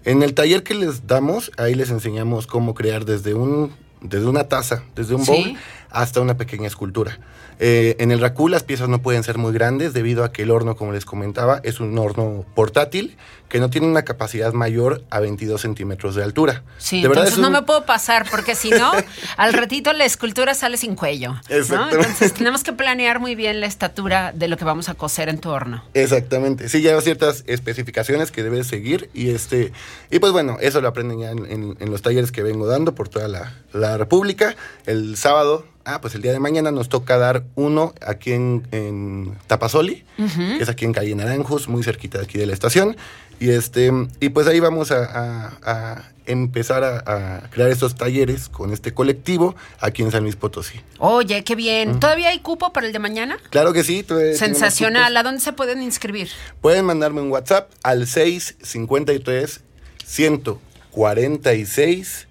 [0.04, 4.44] En el taller que les damos, ahí les enseñamos cómo crear desde, un, desde una
[4.44, 5.30] taza, desde un Sí.
[5.32, 5.58] bowl,
[5.90, 7.18] hasta una pequeña escultura.
[7.60, 10.50] Eh, en el Raku las piezas no pueden ser muy grandes debido a que el
[10.50, 13.16] horno, como les comentaba, es un horno portátil
[13.48, 16.62] que no tiene una capacidad mayor a 22 centímetros de altura.
[16.76, 18.92] Sí, de verdad entonces es no me puedo pasar porque si no,
[19.38, 21.32] al ratito la escultura sale sin cuello.
[21.70, 21.90] ¿no?
[21.90, 25.38] Entonces tenemos que planear muy bien la estatura de lo que vamos a coser en
[25.38, 25.82] tu horno.
[25.94, 26.68] Exactamente.
[26.68, 29.72] Sí, ya hay ciertas especificaciones que debes seguir y este
[30.10, 32.94] y pues bueno, eso lo aprenden ya en, en- en los talleres que vengo dando
[32.94, 34.56] por toda la, la República.
[34.86, 39.36] El sábado, ah, pues el día de mañana nos toca dar uno aquí en, en
[39.46, 42.96] Tapasoli, que es aquí en Calle Naranjos, muy cerquita de aquí de la estación.
[43.40, 46.98] Y este y pues ahí vamos a, a- a empezar a,
[47.38, 50.80] a crear estos talleres con este colectivo aquí en San Luis Potosí.
[50.98, 52.00] Oye, qué bien.
[52.00, 53.38] ¿Todavía hay cupo para el de mañana?
[53.50, 54.04] Claro que sí.
[54.36, 55.16] Sensacional.
[55.16, 56.28] ¿A dónde se pueden inscribir?
[56.60, 59.60] Pueden mandarme un WhatsApp al 653
[60.04, 62.26] 146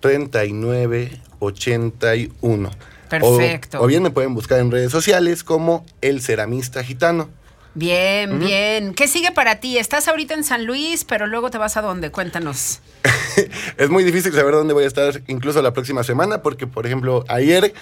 [0.00, 2.70] 39 81.
[3.08, 3.80] Perfecto.
[3.80, 7.28] O, o bien me pueden buscar en redes sociales como El Ceramista Gitano.
[7.76, 8.94] Bien, bien.
[8.94, 9.76] ¿Qué sigue para ti?
[9.76, 12.10] Estás ahorita en San Luis, pero luego te vas a dónde?
[12.10, 12.80] Cuéntanos.
[13.76, 17.22] Es muy difícil saber dónde voy a estar incluso la próxima semana porque, por ejemplo,
[17.28, 17.74] ayer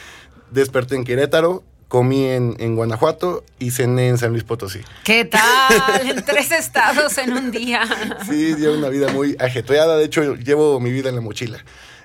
[0.50, 4.81] desperté en Querétaro, comí en, en Guanajuato y cené en San Luis Potosí.
[5.05, 5.40] ¿Qué tal?
[6.09, 7.83] En tres estados en un día.
[8.29, 9.96] Sí, llevo una vida muy ajetreada.
[9.96, 11.64] De hecho, llevo mi vida en la mochila.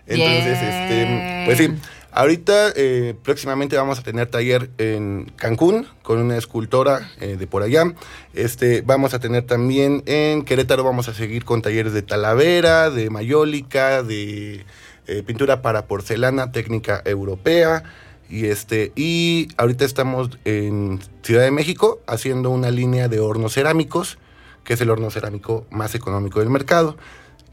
[0.10, 1.69] Entonces, este, pues sí.
[2.12, 7.62] Ahorita, eh, próximamente vamos a tener taller en Cancún con una escultora eh, de por
[7.62, 7.93] allá.
[8.34, 13.12] Este, vamos a tener también en Querétaro, vamos a seguir con talleres de talavera, de
[13.12, 14.65] mayólica, de
[15.06, 17.84] eh, pintura para porcelana, técnica europea.
[18.28, 24.17] Y este, y ahorita estamos en Ciudad de México haciendo una línea de hornos cerámicos,
[24.63, 26.98] que es el horno cerámico más económico del mercado.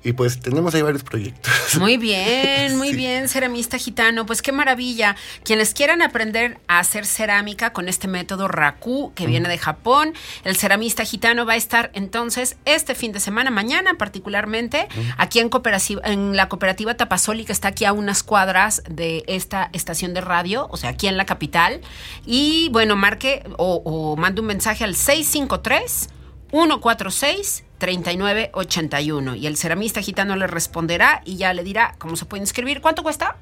[0.07, 1.53] Y pues tenemos ahí varios proyectos.
[1.81, 4.25] Muy bien, muy bien, ceramista gitano.
[4.25, 5.17] Pues qué maravilla.
[5.43, 10.15] Quienes quieran aprender a hacer cerámica con este método Raku que viene de Japón,
[10.45, 15.49] el ceramista gitano va a estar entonces este fin de semana, mañana particularmente, aquí en,
[15.49, 20.21] cooperativa, en la cooperativa Tapasoli, que está aquí a unas cuadras de esta estación de
[20.21, 21.81] radio, o sea, aquí en la capital.
[22.25, 26.11] Y bueno, marque o, o mande un mensaje al 653
[26.53, 32.43] 146 3981 y el ceramista gitano le responderá y ya le dirá cómo se puede
[32.43, 32.81] inscribir.
[32.81, 33.37] ¿Cuánto cuesta?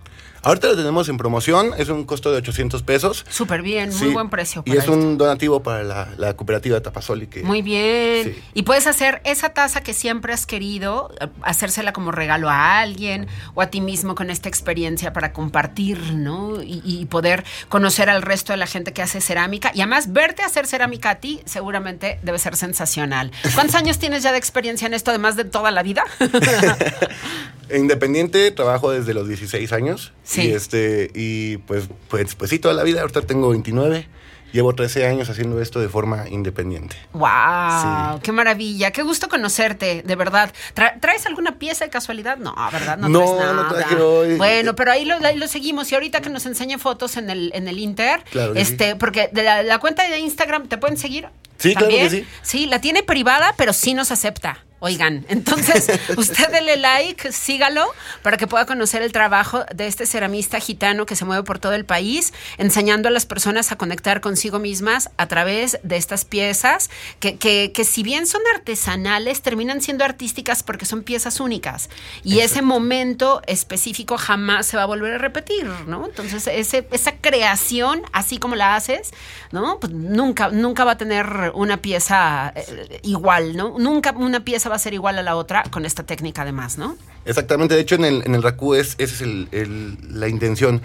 [0.44, 3.24] Ahorita lo tenemos en promoción, es un costo de 800 pesos.
[3.28, 4.62] Súper bien, Sí, muy buen precio.
[4.66, 4.92] Y es esto.
[4.92, 7.26] un donativo para la, la cooperativa Tapasoli.
[7.26, 8.34] Que, Muy bien.
[8.34, 8.42] Sí.
[8.54, 13.26] Y puedes hacer esa taza que siempre has querido, eh, hacérsela como regalo a alguien
[13.54, 16.62] o a ti mismo con esta experiencia para compartir, ¿no?
[16.62, 19.70] Y, y poder conocer al resto de la gente que hace cerámica.
[19.74, 23.32] Y además, verte hacer cerámica a ti seguramente debe ser sensacional.
[23.54, 26.04] ¿Cuántos años tienes ya de experiencia en esto, además de toda la vida?
[27.74, 30.12] Independiente, trabajo desde los 16 años.
[30.34, 30.48] Sí.
[30.48, 33.00] Y, este, y pues, pues, pues sí, toda la vida.
[33.02, 34.08] Ahorita tengo 29.
[34.52, 36.94] Llevo 13 años haciendo esto de forma independiente.
[37.12, 38.20] ¡Wow!
[38.22, 38.92] ¡Qué maravilla!
[38.92, 40.02] ¡Qué gusto conocerte!
[40.06, 40.52] De verdad.
[40.76, 42.36] Tra- ¿Traes alguna pieza de casualidad?
[42.36, 42.96] No, ¿verdad?
[42.98, 43.52] No, No, traes nada.
[43.54, 44.36] no traje hoy.
[44.36, 45.90] Bueno, pero ahí lo, ahí lo seguimos.
[45.90, 49.42] Y ahorita que nos enseñe fotos en el, en el Inter, Claro este, porque de
[49.42, 51.26] la, la cuenta de Instagram te pueden seguir.
[51.58, 52.26] Sí, claro que sí.
[52.42, 54.63] Sí, la tiene privada, pero sí nos acepta.
[54.84, 57.86] Oigan, entonces usted dele like, sígalo
[58.20, 61.72] para que pueda conocer el trabajo de este ceramista gitano que se mueve por todo
[61.72, 66.90] el país, enseñando a las personas a conectar consigo mismas a través de estas piezas
[67.18, 71.88] que, que, que si bien son artesanales, terminan siendo artísticas porque son piezas únicas.
[72.22, 76.04] Y ese momento específico jamás se va a volver a repetir, ¿no?
[76.04, 79.12] Entonces, ese, esa creación, así como la haces,
[79.50, 79.80] ¿no?
[79.80, 83.78] Pues nunca, nunca va a tener una pieza eh, igual, ¿no?
[83.78, 86.96] Nunca una pieza va a ser igual a la otra con esta técnica además, ¿no?
[87.24, 90.82] Exactamente, de hecho en el, en el Raku es, esa es el- el- la intención.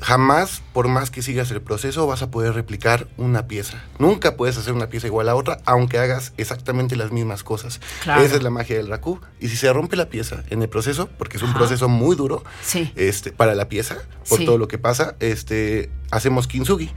[0.00, 3.80] Jamás, por más que sigas el proceso, vas a poder replicar una pieza.
[4.00, 7.80] Nunca puedes hacer una pieza igual a otra, aunque hagas exactamente las mismas cosas.
[8.02, 8.20] Claro.
[8.22, 9.20] Esa es la magia del Raku.
[9.38, 11.58] Y si se rompe la pieza en el proceso, porque es un Ajá.
[11.58, 12.90] proceso muy duro Sí.
[12.96, 14.44] este, para la pieza, por Sí.
[14.44, 16.90] todo lo que pasa, este, hacemos kintsugi,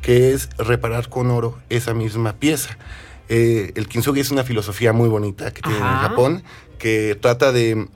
[0.00, 2.76] que es reparar con oro esa misma pieza.
[3.34, 5.84] Eh, el kintsugi es una filosofía muy bonita que tiene en.
[5.84, 6.42] Japón,
[6.78, 7.88] que trata de,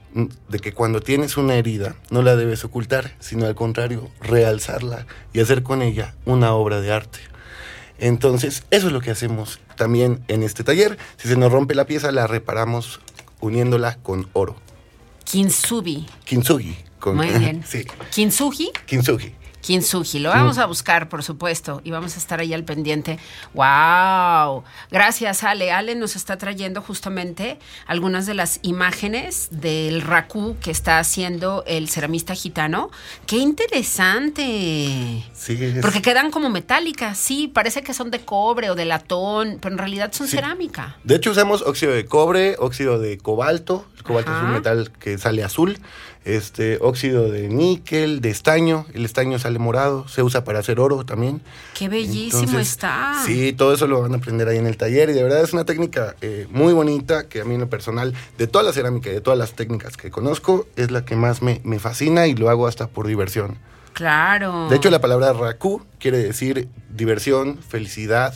[0.49, 5.39] de que cuando tienes una herida no la debes ocultar, sino al contrario, realzarla y
[5.39, 7.19] hacer con ella una obra de arte.
[7.99, 10.97] Entonces, eso es lo que hacemos también en este taller.
[11.17, 12.99] Si se nos rompe la pieza, la reparamos
[13.39, 14.55] uniéndola con oro.
[15.23, 16.07] Kintsugi.
[16.25, 16.77] Kintsugi.
[16.97, 17.63] Con, Muy bien.
[17.67, 18.71] Sí, Kintsugi.
[18.87, 19.35] kintsugi.
[19.61, 20.19] Kintsugi.
[20.19, 23.19] Lo vamos a buscar, por supuesto, y vamos a estar ahí al pendiente.
[23.53, 24.63] ¡Wow!
[24.91, 25.71] Gracias, Ale.
[25.71, 31.89] Ale nos está trayendo justamente algunas de las imágenes del raku que está haciendo el
[31.89, 32.91] ceramista gitano.
[33.25, 35.23] ¡Qué interesante!
[35.33, 39.57] Sí, es- Porque quedan como metálicas, sí, parece que son de cobre o de latón,
[39.61, 40.35] pero en realidad son Sí.
[40.37, 40.97] cerámica.
[41.03, 43.85] De hecho, usamos óxido de cobre, óxido de cobalto.
[43.97, 45.77] El cobalto es un metal que sale azul.
[46.27, 48.85] Este, óxido de níquel, de estaño.
[48.93, 50.09] El estaño sale morado.
[50.09, 51.41] Se usa para hacer oro también.
[51.73, 53.13] ¡Qué bellísimo Entonces, está!
[53.25, 55.09] Sí, todo eso lo van a aprender ahí en el taller.
[55.09, 58.13] Y de verdad es una técnica eh, muy bonita que a mí en lo personal,
[58.37, 61.41] de toda la cerámica y de todas las técnicas que conozco, es la que más
[61.41, 63.57] me, me fascina y lo hago hasta por diversión.
[63.93, 64.67] Claro.
[64.69, 68.33] De hecho, la palabra raku quiere decir diversión, felicidad,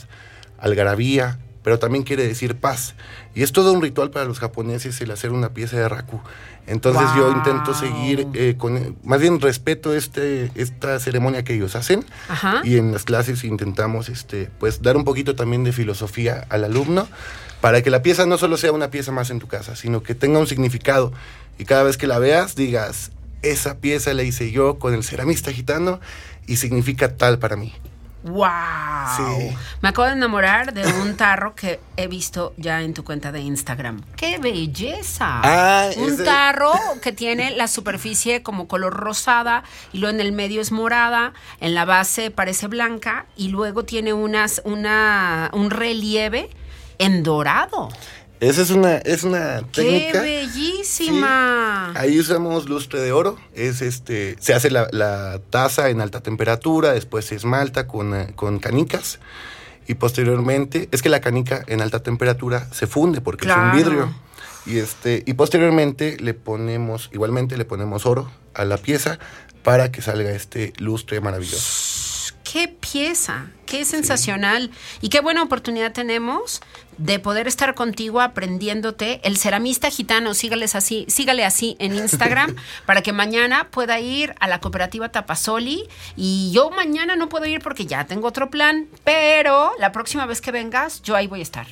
[0.56, 2.94] algarabía, pero también quiere decir paz.
[3.34, 6.20] Y es todo un ritual para los japoneses el hacer una pieza de raku.
[6.66, 12.04] Entonces yo intento seguir eh, con, más bien respeto este, esta ceremonia que ellos hacen
[12.28, 12.60] Ajá.
[12.62, 17.08] y en las clases intentamos este, pues dar un poquito también de filosofía al alumno
[17.60, 20.14] para que la pieza no solo sea una pieza más en tu casa, sino que
[20.14, 21.12] tenga un significado
[21.58, 23.10] y cada vez que la veas digas,
[23.42, 26.00] esa pieza la hice yo con el ceramista gitano
[26.46, 27.72] y significa tal para mí.
[28.24, 28.48] ¡Wow!
[29.16, 29.56] Sí.
[29.80, 33.40] Me acabo de enamorar de un tarro que he visto ya en tu cuenta de
[33.40, 34.02] Instagram.
[34.16, 35.40] ¡Qué belleza!
[35.42, 40.32] Ah, un ese- tarro que tiene la superficie como color rosada y luego en el
[40.32, 46.48] medio es morada, en la base parece blanca y luego tiene unas, una, un relieve
[46.98, 47.88] en dorado.
[48.42, 50.20] Esa es una, es una ¡Qué técnica.
[50.20, 51.92] bellísima!
[51.96, 53.38] Ahí usamos lustre de oro.
[53.54, 58.32] Es este, se hace la, la taza en alta temperatura, después se esmalta con, eh,
[58.34, 59.20] con canicas.
[59.86, 64.12] Y posteriormente, es que la canica en alta temperatura se funde porque es un vidrio.
[64.66, 69.20] Y este, y posteriormente le ponemos, igualmente le ponemos oro a la pieza
[69.62, 72.01] para que salga este lustre maravilloso.
[72.52, 76.60] Qué pieza, qué sensacional y qué buena oportunidad tenemos
[76.98, 82.54] de poder estar contigo aprendiéndote el ceramista gitano, sígales así, sígale así en Instagram
[82.86, 85.88] para que mañana pueda ir a la cooperativa Tapasoli.
[86.14, 90.42] Y yo mañana no puedo ir porque ya tengo otro plan, pero la próxima vez
[90.42, 91.66] que vengas yo ahí voy a estar.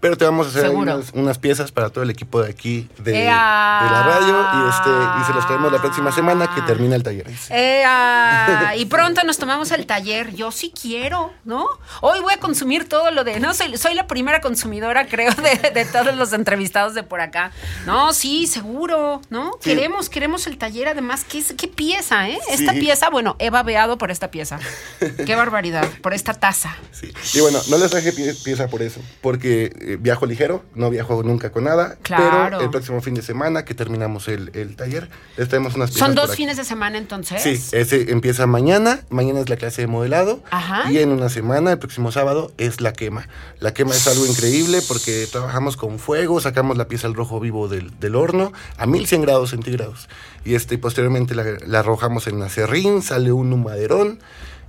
[0.00, 3.24] Pero te vamos a hacer unas, unas piezas para todo el equipo de aquí de,
[3.24, 4.90] la radio y, este,
[5.20, 7.26] y se los traemos la próxima semana que termina el taller.
[8.76, 10.34] Y pronto nos tomamos el taller.
[10.34, 11.66] Yo sí quiero, ¿no?
[12.02, 13.40] Hoy voy a consumir todo lo de.
[13.40, 17.52] No, soy, soy la primera consumidora, creo, de, de todos los entrevistados de por acá.
[17.86, 19.52] No, sí, seguro, ¿no?
[19.60, 19.70] Sí.
[19.70, 21.24] Queremos, queremos el taller, además.
[21.24, 22.38] ¿Qué, qué pieza, eh?
[22.50, 22.80] Esta Sí.
[22.80, 24.58] pieza, bueno, he babeado por esta pieza.
[25.26, 26.76] Qué barbaridad, por esta taza.
[26.92, 27.12] Sí.
[27.34, 31.22] Y bueno, no les traje pie- pieza por eso, porque eh, viajo ligero, no viajo
[31.22, 31.96] nunca con nada.
[32.02, 32.58] Claro.
[32.58, 36.08] Pero el próximo fin de semana que terminamos el, el taller, les traemos unas piezas.
[36.08, 37.40] Son dos fines de semana entonces.
[37.40, 39.02] Sí, ese empieza mañana.
[39.10, 40.42] Mañana es la clase de modelado.
[40.50, 40.90] Ajá.
[40.90, 43.28] Y en una semana, el próximo sábado, es la quema.
[43.60, 47.68] La quema es algo increíble porque trabajamos con fuego, sacamos la pieza al rojo vivo
[47.68, 50.08] del, del horno a 1100 grados centígrados.
[50.44, 54.18] Y este, posteriormente la, la arrojamos en acerrín, sale un humaderón.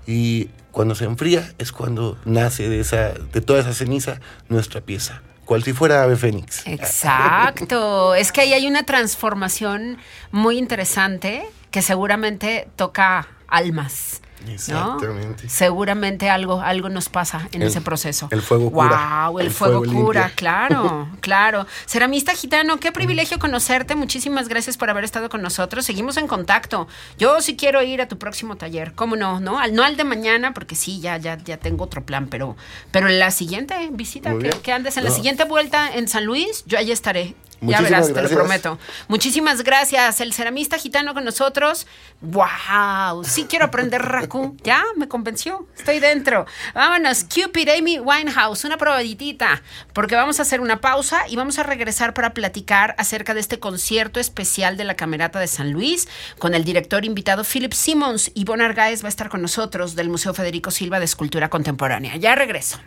[0.05, 5.23] Y cuando se enfría es cuando nace de, esa, de toda esa ceniza nuestra pieza.
[5.43, 6.67] Cual si fuera ave fénix.
[6.67, 8.13] Exacto.
[8.15, 9.97] es que ahí hay una transformación
[10.29, 14.21] muy interesante que seguramente toca almas.
[14.45, 14.51] ¿No?
[14.53, 15.49] Exactamente.
[15.49, 18.27] Seguramente algo, algo nos pasa en El- ese proceso.
[18.31, 19.27] el fuego cura.
[19.27, 20.35] Wow, el, El fuego, fuego cura, limpia.
[20.35, 21.67] claro, claro.
[21.85, 23.95] Ceramista Gitano, qué privilegio conocerte.
[23.95, 25.85] Muchísimas gracias por haber estado con nosotros.
[25.85, 26.87] Seguimos en contacto.
[27.17, 28.93] Yo sí quiero ir a tu próximo taller.
[28.93, 29.39] ¿Cómo no?
[29.39, 29.59] ¿No?
[29.59, 32.55] Al, no al de mañana, porque sí, ya, ya, ya tengo otro plan, pero,
[32.91, 36.63] pero en la siguiente visita que, que andes, en la siguiente vuelta en San Luis,
[36.67, 37.35] yo allí estaré.
[37.59, 38.31] Ya Muchísimas verás, te gracias.
[38.31, 38.79] lo prometo.
[39.07, 40.21] Muchísimas gracias.
[40.21, 41.87] El ceramista gitano con nosotros.
[42.21, 43.23] ¡Wow!
[43.23, 44.55] Sí quiero aprender Raku.
[44.63, 45.67] Ya me convenció.
[45.77, 46.45] Estoy dentro.
[46.73, 47.23] Vámonos.
[47.23, 48.65] Cupid Amy Winehouse.
[48.65, 49.61] Una probaditita.
[49.93, 53.59] Porque vamos a hacer una pausa y vamos a regresar para platicar acerca de este
[53.59, 58.31] concierto especial de la Camerata de San Luis con el director invitado Philip Simmons.
[58.35, 62.15] Ivonne Argaez va a estar con nosotros del Museo Federico Silva de Escultura Contemporánea.
[62.17, 62.79] Ya regreso.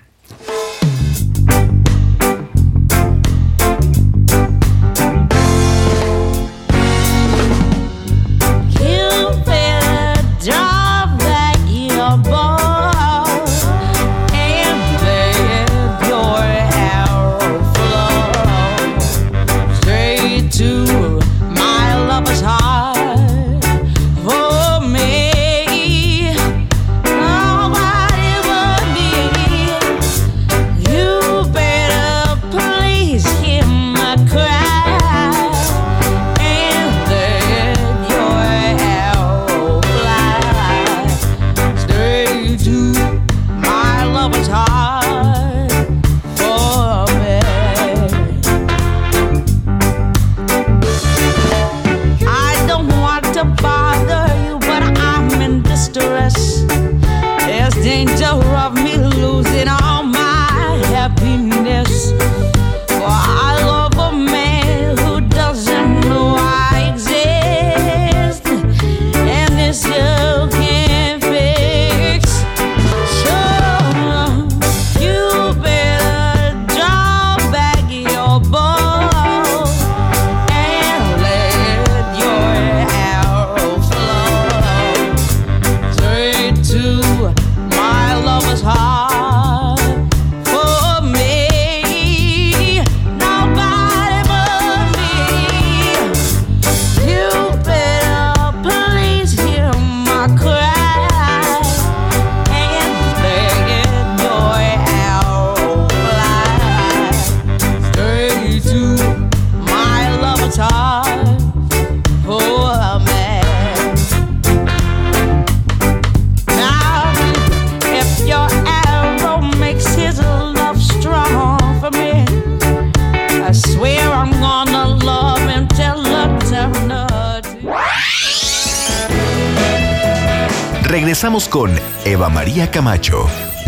[131.50, 131.70] Con
[132.04, 133.26] Eva María Camacho.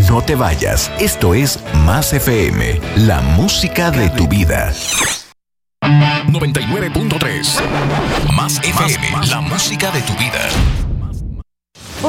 [0.08, 4.72] No te vayas, esto es Más FM, la música de tu vida.
[5.82, 7.60] 99.3
[8.32, 10.91] Más FM, la música de tu vida.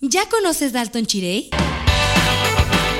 [0.00, 1.50] ¿Ya conoces Dalton Chirey?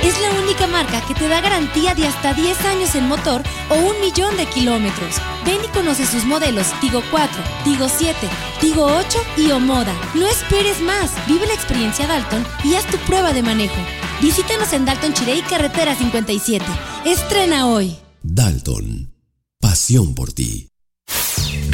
[0.03, 3.75] Es la única marca que te da garantía de hasta 10 años en motor o
[3.75, 5.15] un millón de kilómetros.
[5.45, 8.17] Ven y conoce sus modelos Tigo 4, Tigo 7,
[8.59, 9.93] Tigo 8 y Omoda.
[10.13, 13.79] No esperes más, vive la experiencia Dalton y haz tu prueba de manejo.
[14.21, 16.65] Visítanos en Dalton Chirey, carretera 57.
[17.05, 17.95] Estrena hoy.
[18.23, 19.13] Dalton.
[19.61, 20.69] Pasión por ti.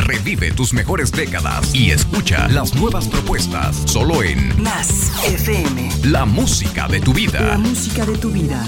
[0.05, 5.89] Revive tus mejores décadas y escucha las nuevas propuestas solo en Más FM.
[6.03, 7.57] La música de tu La vida.
[7.57, 8.63] música de tu vida.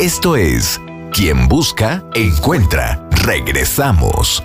[0.00, 0.80] Esto es
[1.12, 3.08] Quien busca, encuentra.
[3.24, 4.42] Regresamos.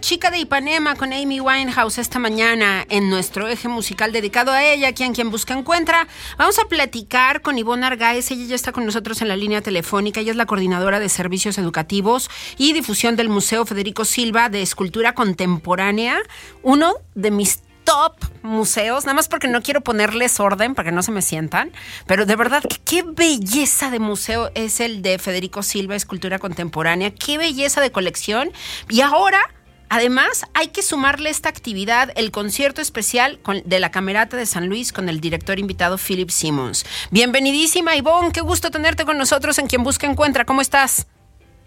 [0.00, 4.92] Chica de Ipanema con Amy Winehouse esta mañana en nuestro eje musical dedicado a ella,
[4.92, 6.06] quien quien busca encuentra.
[6.38, 10.20] Vamos a platicar con Ivonne Argaez, ella ya está con nosotros en la línea telefónica,
[10.20, 15.14] ella es la coordinadora de servicios educativos y difusión del Museo Federico Silva de Escultura
[15.14, 16.18] Contemporánea,
[16.62, 21.02] uno de mis top museos, nada más porque no quiero ponerles orden para que no
[21.02, 21.72] se me sientan,
[22.06, 27.38] pero de verdad, qué belleza de museo es el de Federico Silva, Escultura Contemporánea, qué
[27.38, 28.50] belleza de colección.
[28.90, 29.40] Y ahora,
[29.88, 34.68] además, hay que sumarle esta actividad, el concierto especial con- de la Camerata de San
[34.68, 36.84] Luis con el director invitado Philip Simmons.
[37.10, 40.44] Bienvenidísima, Ivonne, qué gusto tenerte con nosotros en Quien Busca Encuentra.
[40.44, 41.06] ¿Cómo estás?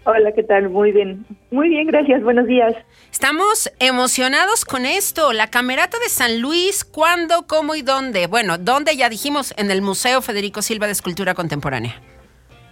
[0.04, 0.70] Hola, ¿qué tal?
[0.70, 1.26] Muy bien.
[1.50, 2.22] Muy bien, gracias.
[2.22, 2.74] Buenos días.
[3.12, 5.34] Estamos emocionados con esto.
[5.34, 8.26] La Camerata de San Luis, ¿cuándo, cómo y dónde?
[8.26, 9.52] Bueno, ¿dónde ya dijimos?
[9.58, 12.00] En el Museo Federico Silva de Escultura Contemporánea.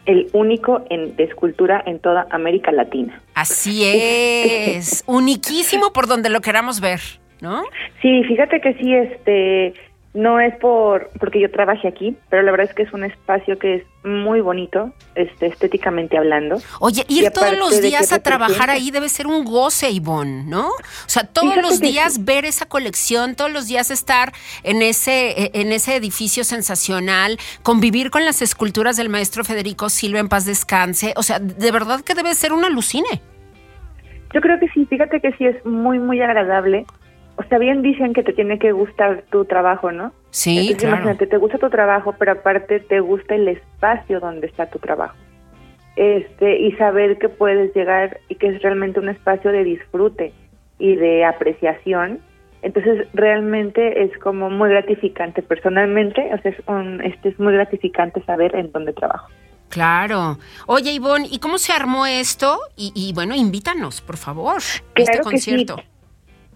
[0.09, 3.23] El único en, de escultura en toda América Latina.
[3.35, 5.05] Así es.
[5.07, 6.99] Uniquísimo por donde lo queramos ver,
[7.41, 7.63] ¿no?
[8.03, 9.75] Sí, fíjate que sí, este,
[10.15, 13.59] no es por porque yo trabaje aquí, pero la verdad es que es un espacio
[13.59, 16.57] que es muy bonito, este, estéticamente hablando.
[16.81, 20.69] Oye, Y ir todos los días a trabajar ahí debe ser un goce, Ivonne, ¿no?
[20.69, 20.75] O
[21.07, 22.23] sea, todos Fíjate los días sí.
[22.25, 24.33] ver esa colección, todos los días estar
[24.63, 30.29] en ese, en ese edificio sensacional, convivir con las esculturas del maestro Federico Silva en
[30.29, 31.13] paz descanse.
[31.17, 33.21] O sea, de verdad que debe ser un alucine.
[34.35, 36.85] Yo creo que sí, fíjate que sí es muy, muy agradable.
[37.39, 40.13] O sea, bien dicen que te tiene que gustar tu trabajo, ¿no?
[40.31, 40.97] Sí, Entonces, claro.
[40.97, 45.15] imagínate, te gusta tu trabajo, pero aparte te gusta el espacio donde está tu trabajo.
[45.95, 50.33] Este, y saber que puedes llegar y que es realmente un espacio de disfrute
[50.81, 52.19] y de apreciación.
[52.63, 58.21] Entonces, realmente es como muy gratificante personalmente, o sea, es, un, este, es muy gratificante
[58.25, 59.29] saber en dónde trabajo.
[59.69, 60.39] Claro.
[60.67, 62.59] Oye, Ivonne, ¿y cómo se armó esto?
[62.77, 65.67] Y, y bueno, invítanos, por favor, a este que sí.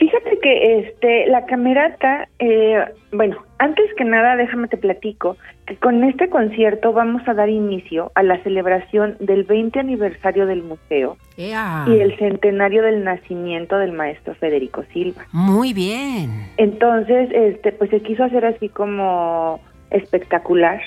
[0.02, 6.02] Fíjate que este la camerata, eh, bueno, antes que nada déjame te platico que con
[6.02, 11.52] este concierto vamos a dar inicio a la celebración del 20 aniversario del museo y
[11.52, 15.22] el centenario del nacimiento del maestro Federico Silva.
[15.30, 16.48] Muy bien.
[16.56, 20.80] Entonces, este, pues se quiso hacer así como espectacular.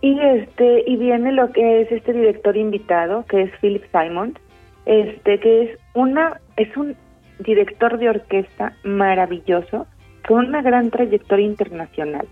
[0.00, 4.38] Y este, y viene lo que es este director invitado, que es Philip Simon,
[4.86, 6.94] este, que es una, es un
[7.38, 9.86] director de orquesta maravilloso,
[10.26, 12.26] con una gran trayectoria internacional,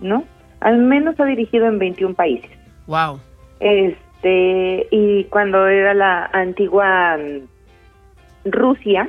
[0.00, 0.24] ¿no?
[0.60, 2.50] Al menos ha dirigido en 21 países.
[2.86, 3.20] Wow.
[3.60, 9.08] Este, y cuando era la antigua mm, Rusia,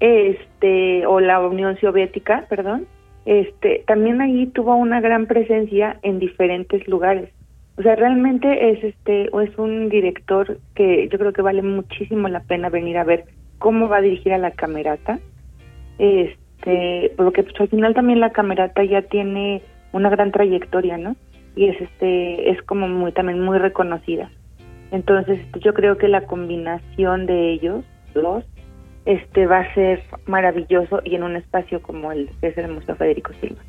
[0.00, 2.86] este, o la Unión Soviética, perdón,
[3.24, 7.30] este, también ahí tuvo una gran presencia en diferentes lugares.
[7.78, 12.28] O sea, realmente es este, o es un director que yo creo que vale muchísimo
[12.28, 13.24] la pena venir a ver
[13.58, 15.18] cómo va a dirigir a la camerata.
[15.98, 21.16] Este, porque pues, al final también la camerata ya tiene una gran trayectoria, ¿no?
[21.54, 24.30] Y es este, es como muy también muy reconocida.
[24.90, 27.84] Entonces, este, yo creo que la combinación de ellos
[28.14, 28.44] dos
[29.06, 32.96] este va a ser maravilloso y en un espacio como el que es el Museo
[32.96, 33.62] Federico Silva.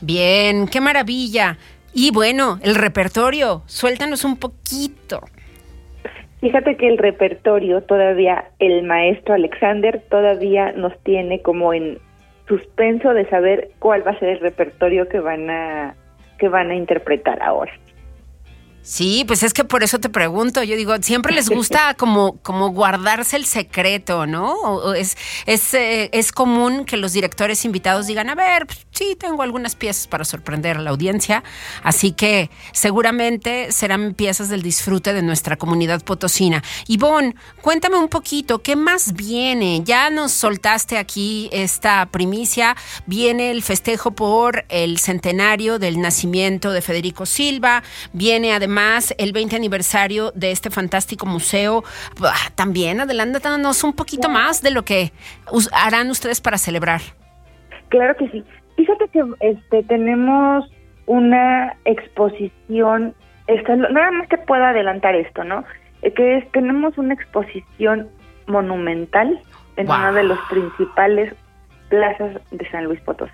[0.00, 1.58] Bien, qué maravilla.
[1.92, 5.20] Y bueno, el repertorio, suéltanos un poquito.
[6.44, 11.96] Fíjate que el repertorio todavía, el maestro Alexander todavía nos tiene como en
[12.46, 15.94] suspenso de saber cuál va a ser el repertorio que van a
[16.38, 17.72] que van a interpretar ahora.
[18.86, 20.62] Sí, pues es que por eso te pregunto.
[20.62, 24.52] Yo digo, siempre les gusta como, como guardarse el secreto, ¿no?
[24.52, 25.16] O- o es,
[25.46, 29.74] es, eh, es común que los directores invitados digan, a ver, pues, sí, tengo algunas
[29.74, 31.42] piezas para sorprender a la audiencia.
[31.82, 36.62] Así que seguramente serán piezas del disfrute de nuestra comunidad potosina.
[36.86, 39.80] Ivonne, cuéntame un poquito, ¿qué más viene?
[39.82, 42.76] Ya nos soltaste aquí esta primicia.
[43.06, 47.82] Viene el festejo por el centenario del nacimiento de Federico Silva.
[48.12, 48.73] Viene además
[49.18, 51.84] el 20 aniversario de este fantástico museo.
[52.54, 55.12] También adelántanos un poquito más de lo que
[55.72, 57.00] harán ustedes para celebrar.
[57.88, 58.44] Claro que sí.
[58.76, 60.68] Fíjate que este tenemos
[61.06, 63.14] una exposición,
[63.46, 65.64] esta, nada más te puedo adelantar esto, ¿no?
[66.02, 68.08] Eh, Que es, tenemos una exposición
[68.46, 69.40] monumental
[69.76, 69.96] en Wow.
[69.96, 71.34] una de las principales
[71.88, 73.32] plazas de San Luis Potosí.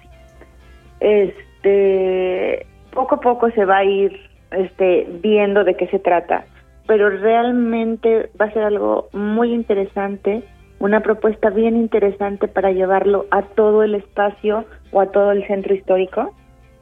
[1.00, 6.44] Este, poco a poco se va a ir este, viendo de qué se trata,
[6.86, 10.42] pero realmente va a ser algo muy interesante,
[10.78, 15.74] una propuesta bien interesante para llevarlo a todo el espacio o a todo el centro
[15.74, 16.34] histórico.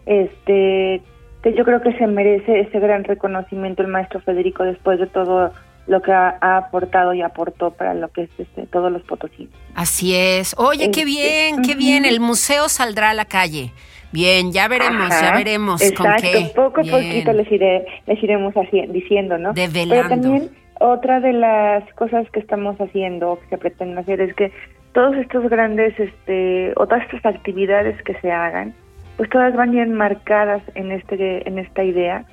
[0.07, 1.03] Este,
[1.43, 5.53] que yo creo que se merece ese gran reconocimiento el maestro Federico después de todo
[5.87, 9.53] lo que ha, ha aportado y aportó para lo que es este, todos los potosinos.
[9.75, 10.55] Así es.
[10.59, 12.05] Oye, qué Este, bien, qué bien.
[12.05, 13.73] El museo saldrá a la calle.
[14.13, 16.51] Bien, ya veremos, ya veremos Exacto, con qué.
[16.55, 19.53] poco a poquito les, iré, les iremos así, diciendo, ¿no?
[19.53, 19.95] Develando.
[19.95, 20.51] Pero también
[20.81, 24.53] otra de las cosas que estamos haciendo, que se pretende hacer, es que
[24.93, 28.75] todos estos grandes, este, o todas estas actividades que se hagan,
[29.17, 32.25] pues todas van bien marcadas en este, en esta idea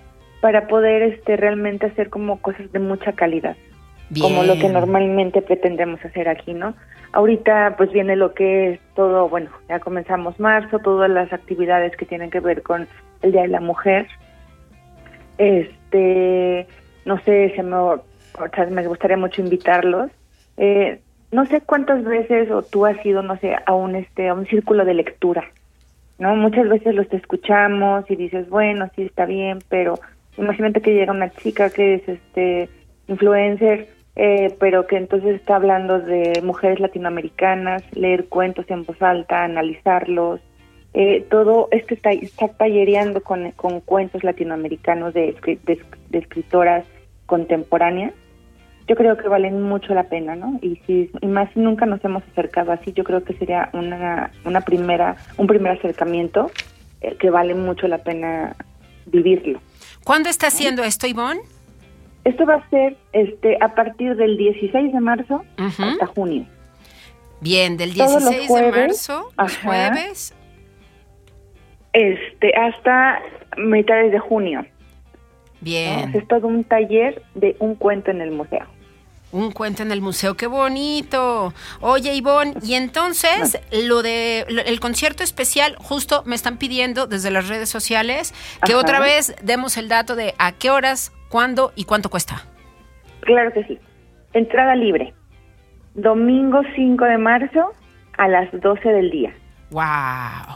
[0.41, 3.57] para poder, este, realmente hacer como cosas de mucha calidad,
[4.21, 6.76] como lo que normalmente pretendemos hacer aquí, ¿no?
[7.16, 12.05] Ahorita pues viene lo que es todo, bueno, ya comenzamos marzo, todas las actividades que
[12.05, 12.89] tienen que ver con
[13.22, 14.05] el Día de la Mujer.
[15.38, 16.68] Este,
[17.05, 18.03] no sé, se me, o
[18.53, 20.11] sea, me gustaría mucho invitarlos.
[20.57, 20.99] Eh,
[21.32, 24.45] no sé cuántas veces o tú has ido, no sé, a un este a un
[24.45, 25.45] círculo de lectura.
[26.20, 26.36] ¿No?
[26.36, 29.97] Muchas veces los escuchamos y dices, bueno, sí está bien, pero
[30.38, 32.70] imagínate que llega una chica que es este
[33.07, 39.43] influencer eh, pero que entonces está hablando de mujeres latinoamericanas, leer cuentos en voz alta,
[39.43, 40.39] analizarlos,
[40.93, 46.86] eh, todo esto está, está tallereando con, con cuentos latinoamericanos de, escri- de, de escritoras
[47.26, 48.13] contemporáneas.
[48.88, 50.59] Yo creo que valen mucho la pena, ¿no?
[50.61, 54.61] Y si y más nunca nos hemos acercado así, yo creo que sería una, una
[54.61, 56.51] primera, un primer acercamiento
[57.01, 58.55] eh, que vale mucho la pena
[59.07, 59.59] vivirlo.
[60.03, 61.41] ¿Cuándo está haciendo esto, Ivonne?
[62.26, 66.45] Esto va a ser este a partir del 16 de marzo hasta junio.
[67.39, 69.61] Bien, del Todos los 16 de marzo, los ajá.
[69.63, 70.34] jueves.
[71.93, 73.19] Este hasta
[73.57, 74.65] mitades de junio.
[75.61, 76.13] Bien.
[76.13, 78.65] Es todo un taller de un cuento en el museo.
[79.32, 81.53] Un cuento en el museo, qué bonito.
[81.82, 87.32] Oye, Ivonne, y entonces lo de lo- el concierto especial, justo me están pidiendo desde
[87.32, 88.34] las redes sociales
[88.65, 88.82] que Ajá.
[88.82, 92.36] otra vez demos el dato de a qué horas, cuándo y cuánto cuesta?
[93.19, 93.77] Claro que sí.
[94.31, 95.13] Entrada libre.
[95.93, 97.73] Domingo 5 de marzo
[98.17, 99.33] a las 12 del día.
[99.71, 100.55] ¡Wow!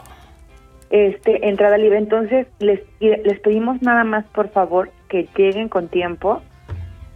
[0.90, 1.98] Este, entrada libre.
[1.98, 6.42] Entonces, les, les pedimos nada más, por favor, que lleguen con tiempo,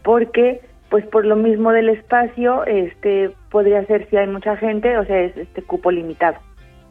[0.03, 0.59] porque,
[0.89, 5.21] pues, por lo mismo del espacio, este, podría ser si hay mucha gente, o sea,
[5.21, 6.37] es este cupo limitado.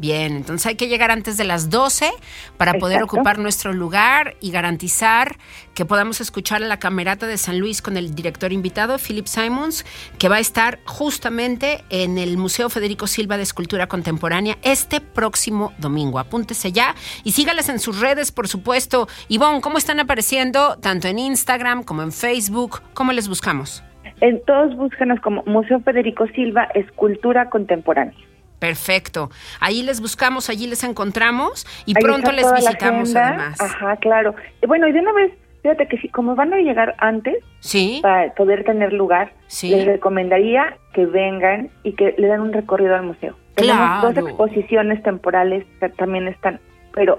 [0.02, 2.10] Bien, entonces hay que llegar antes de las 12
[2.56, 3.18] para poder Exacto.
[3.18, 5.36] ocupar nuestro lugar y garantizar
[5.74, 9.86] que podamos escuchar a la Camerata de San Luis con el director invitado, Philip Simons,
[10.18, 15.72] que va a estar justamente en el Museo Federico Silva de Escultura Contemporánea este próximo
[15.78, 16.18] domingo.
[16.18, 19.06] Apúntese ya y sígales en sus redes, por supuesto.
[19.28, 22.82] Ivonne, ¿cómo están apareciendo tanto en Instagram como en Facebook?
[22.92, 23.84] ¿Cómo les buscamos?
[24.20, 28.31] En todos búsquenos como Museo Federico Silva Escultura Contemporánea.
[28.62, 29.28] Perfecto.
[29.58, 33.60] Ahí les buscamos, allí les encontramos y Ahí pronto les visitamos además.
[33.60, 34.36] Ajá, claro.
[34.68, 35.32] Bueno, y de una vez,
[35.62, 37.98] fíjate que si como van a llegar antes, sí.
[38.02, 39.70] para poder tener lugar, Sí.
[39.70, 43.36] les recomendaría que vengan y que le den un recorrido al museo.
[43.56, 44.08] Claro.
[44.12, 46.60] Tenemos dos exposiciones temporales que también están,
[46.94, 47.18] pero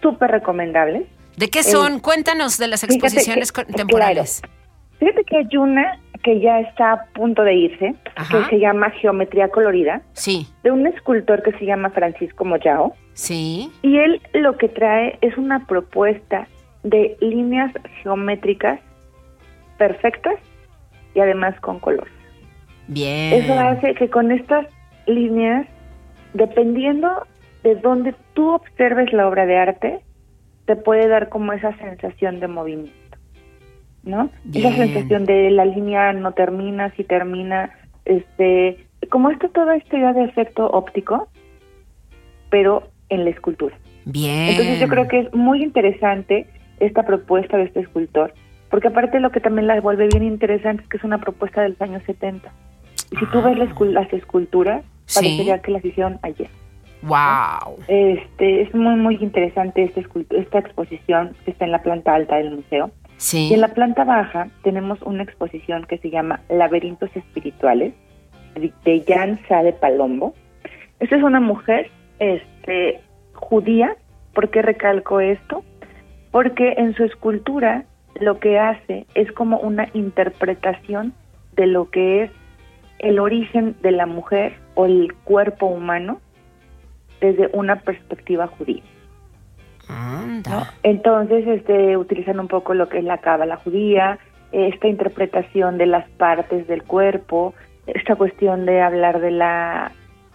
[0.00, 1.02] súper recomendables.
[1.36, 1.98] ¿De qué Eh, son?
[1.98, 4.40] Cuéntanos de las exposiciones que- contemporáneas.
[4.98, 8.38] Fíjate que hay una que ya está a punto de irse, Ajá.
[8.48, 12.94] que se llama Geometría Colorida, Sí, de un escultor que se llama Francisco Moyao.
[13.12, 13.70] sí.
[13.82, 16.48] Y él lo que trae es una propuesta
[16.82, 17.72] de líneas
[18.02, 18.80] geométricas
[19.78, 20.34] perfectas
[21.14, 22.08] y además con color.
[22.88, 23.34] Bien.
[23.42, 24.66] Eso hace que con estas
[25.06, 25.66] líneas,
[26.34, 27.26] dependiendo
[27.62, 30.00] de dónde tú observes la obra de arte,
[30.66, 32.92] te puede dar como esa sensación de movimiento,
[34.06, 34.30] ¿no?
[34.54, 37.70] Esa sensación de la línea no termina, si termina,
[38.06, 38.78] este,
[39.10, 41.28] como esto toda esta idea de efecto óptico,
[42.50, 43.76] pero en la escultura.
[44.04, 44.48] Bien.
[44.50, 46.46] Entonces yo creo que es muy interesante
[46.80, 48.32] esta propuesta de este escultor,
[48.70, 51.70] porque aparte lo que también la vuelve bien interesante es que es una propuesta de
[51.70, 52.50] los años 70.
[53.10, 54.92] Y si tú ves escul- las esculturas, Ah.
[55.06, 55.20] Sí.
[55.20, 56.48] parecería que las hicieron ayer.
[57.02, 57.76] Wow.
[57.86, 60.00] Este es muy muy interesante esta
[60.30, 62.90] esta exposición que está en la planta alta del museo.
[63.50, 67.94] Y en la planta baja tenemos una exposición que se llama Laberintos Espirituales
[68.54, 70.34] de- de Jan Sade Palombo.
[71.00, 73.00] Esta es una mujer este,
[73.34, 73.96] judía.
[74.34, 75.64] ¿Por qué recalco esto?
[76.30, 77.84] Porque en su escultura
[78.20, 81.12] lo que hace es como una interpretación
[81.54, 82.30] de lo que es
[82.98, 86.20] el origen de la mujer o el cuerpo humano
[87.20, 88.82] desde una perspectiva judía.
[90.82, 94.18] Entonces, este, utilizan un poco lo que es la cábala judía,
[94.52, 97.54] esta interpretación de las partes del cuerpo,
[97.86, 99.92] esta cuestión de hablar de la,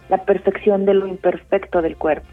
[0.08, 2.28] la perfección de lo imperfecto del cuerpo.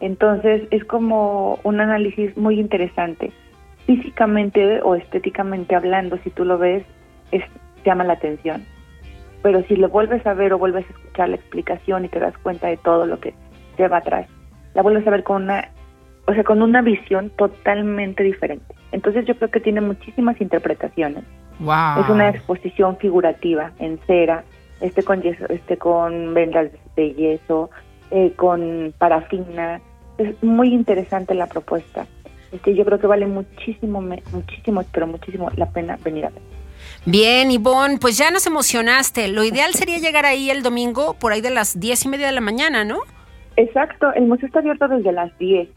[0.00, 3.32] Entonces, es como un análisis muy interesante.
[3.86, 6.84] Físicamente o estéticamente hablando, si tú lo ves,
[7.30, 7.42] es,
[7.84, 8.64] llama la atención.
[9.42, 12.36] Pero si lo vuelves a ver o vuelves a escuchar la explicación y te das
[12.38, 13.34] cuenta de todo lo que
[13.76, 14.26] lleva atrás,
[14.74, 15.68] la vuelves a ver con una
[16.26, 18.74] o sea, con una visión totalmente diferente.
[18.92, 21.24] Entonces yo creo que tiene muchísimas interpretaciones.
[21.58, 22.00] Wow.
[22.00, 24.44] Es una exposición figurativa en cera,
[24.80, 27.70] este con yeso, este con vendas de yeso,
[28.10, 29.80] eh, con parafina.
[30.18, 32.06] Es muy interesante la propuesta.
[32.52, 36.42] Este, yo creo que vale muchísimo, muchísimo, pero muchísimo la pena venir a ver.
[37.04, 39.28] Bien, Ivonne, pues ya nos emocionaste.
[39.28, 42.32] Lo ideal sería llegar ahí el domingo por ahí de las diez y media de
[42.32, 43.00] la mañana, ¿no?
[43.56, 45.68] Exacto, el museo está abierto desde las 10.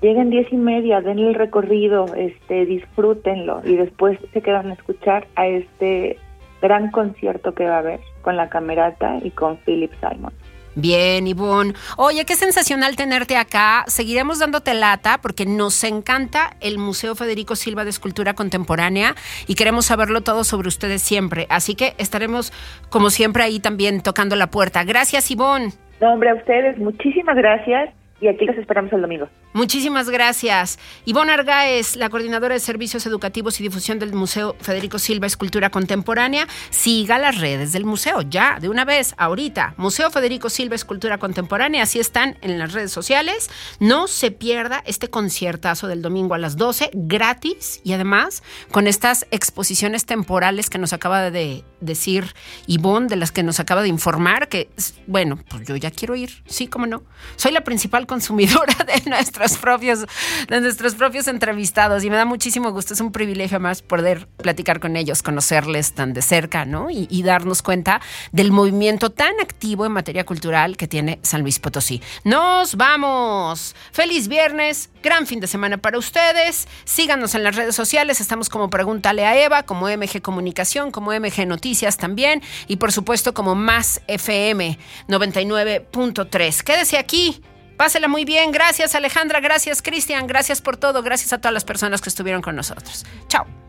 [0.00, 5.26] Lleguen diez y media, den el recorrido, este, disfrútenlo y después se quedan a escuchar
[5.36, 6.18] a este
[6.60, 10.32] gran concierto que va a haber con la camerata y con Philip Simon.
[10.76, 11.72] Bien, Ivonne.
[11.96, 13.84] Oye, qué sensacional tenerte acá.
[13.86, 19.14] Seguiremos dándote lata porque nos encanta el Museo Federico Silva de Escultura Contemporánea
[19.46, 21.46] y queremos saberlo todo sobre ustedes siempre.
[21.48, 22.52] Así que estaremos,
[22.90, 24.82] como siempre, ahí también tocando la puerta.
[24.82, 25.68] Gracias, Ivonne.
[26.00, 27.90] No, hombre, a ustedes, muchísimas gracias
[28.20, 29.28] y aquí los esperamos el domingo.
[29.54, 30.80] Muchísimas gracias.
[31.04, 36.48] Ivonne Argáez, la coordinadora de servicios educativos y difusión del Museo Federico Silva Escultura Contemporánea.
[36.70, 39.74] Siga las redes del museo ya, de una vez, ahorita.
[39.76, 43.48] Museo Federico Silva Escultura Contemporánea, así están en las redes sociales.
[43.78, 48.42] No se pierda este conciertazo del domingo a las 12, gratis y además
[48.72, 52.34] con estas exposiciones temporales que nos acaba de decir
[52.66, 54.68] Ivonne, de las que nos acaba de informar, que,
[55.06, 57.04] bueno, pues yo ya quiero ir, sí, cómo no.
[57.36, 60.06] Soy la principal consumidora de nuestras nuestros propios,
[60.48, 62.04] de nuestros propios entrevistados.
[62.04, 66.12] Y me da muchísimo gusto, es un privilegio más poder platicar con ellos, conocerles tan
[66.12, 66.90] de cerca, ¿no?
[66.90, 68.00] Y, y darnos cuenta
[68.32, 72.02] del movimiento tan activo en materia cultural que tiene San Luis Potosí.
[72.24, 73.74] Nos vamos.
[73.92, 76.66] Feliz viernes, gran fin de semana para ustedes.
[76.84, 81.46] Síganos en las redes sociales, estamos como Pregúntale a Eva, como MG Comunicación, como MG
[81.46, 84.78] Noticias también y por supuesto como Más FM
[85.08, 86.62] 99.3.
[86.62, 87.42] Quédese aquí.
[87.76, 88.52] Pásela muy bien.
[88.52, 92.56] Gracias Alejandra, gracias Cristian, gracias por todo, gracias a todas las personas que estuvieron con
[92.56, 93.04] nosotros.
[93.28, 93.63] Chao.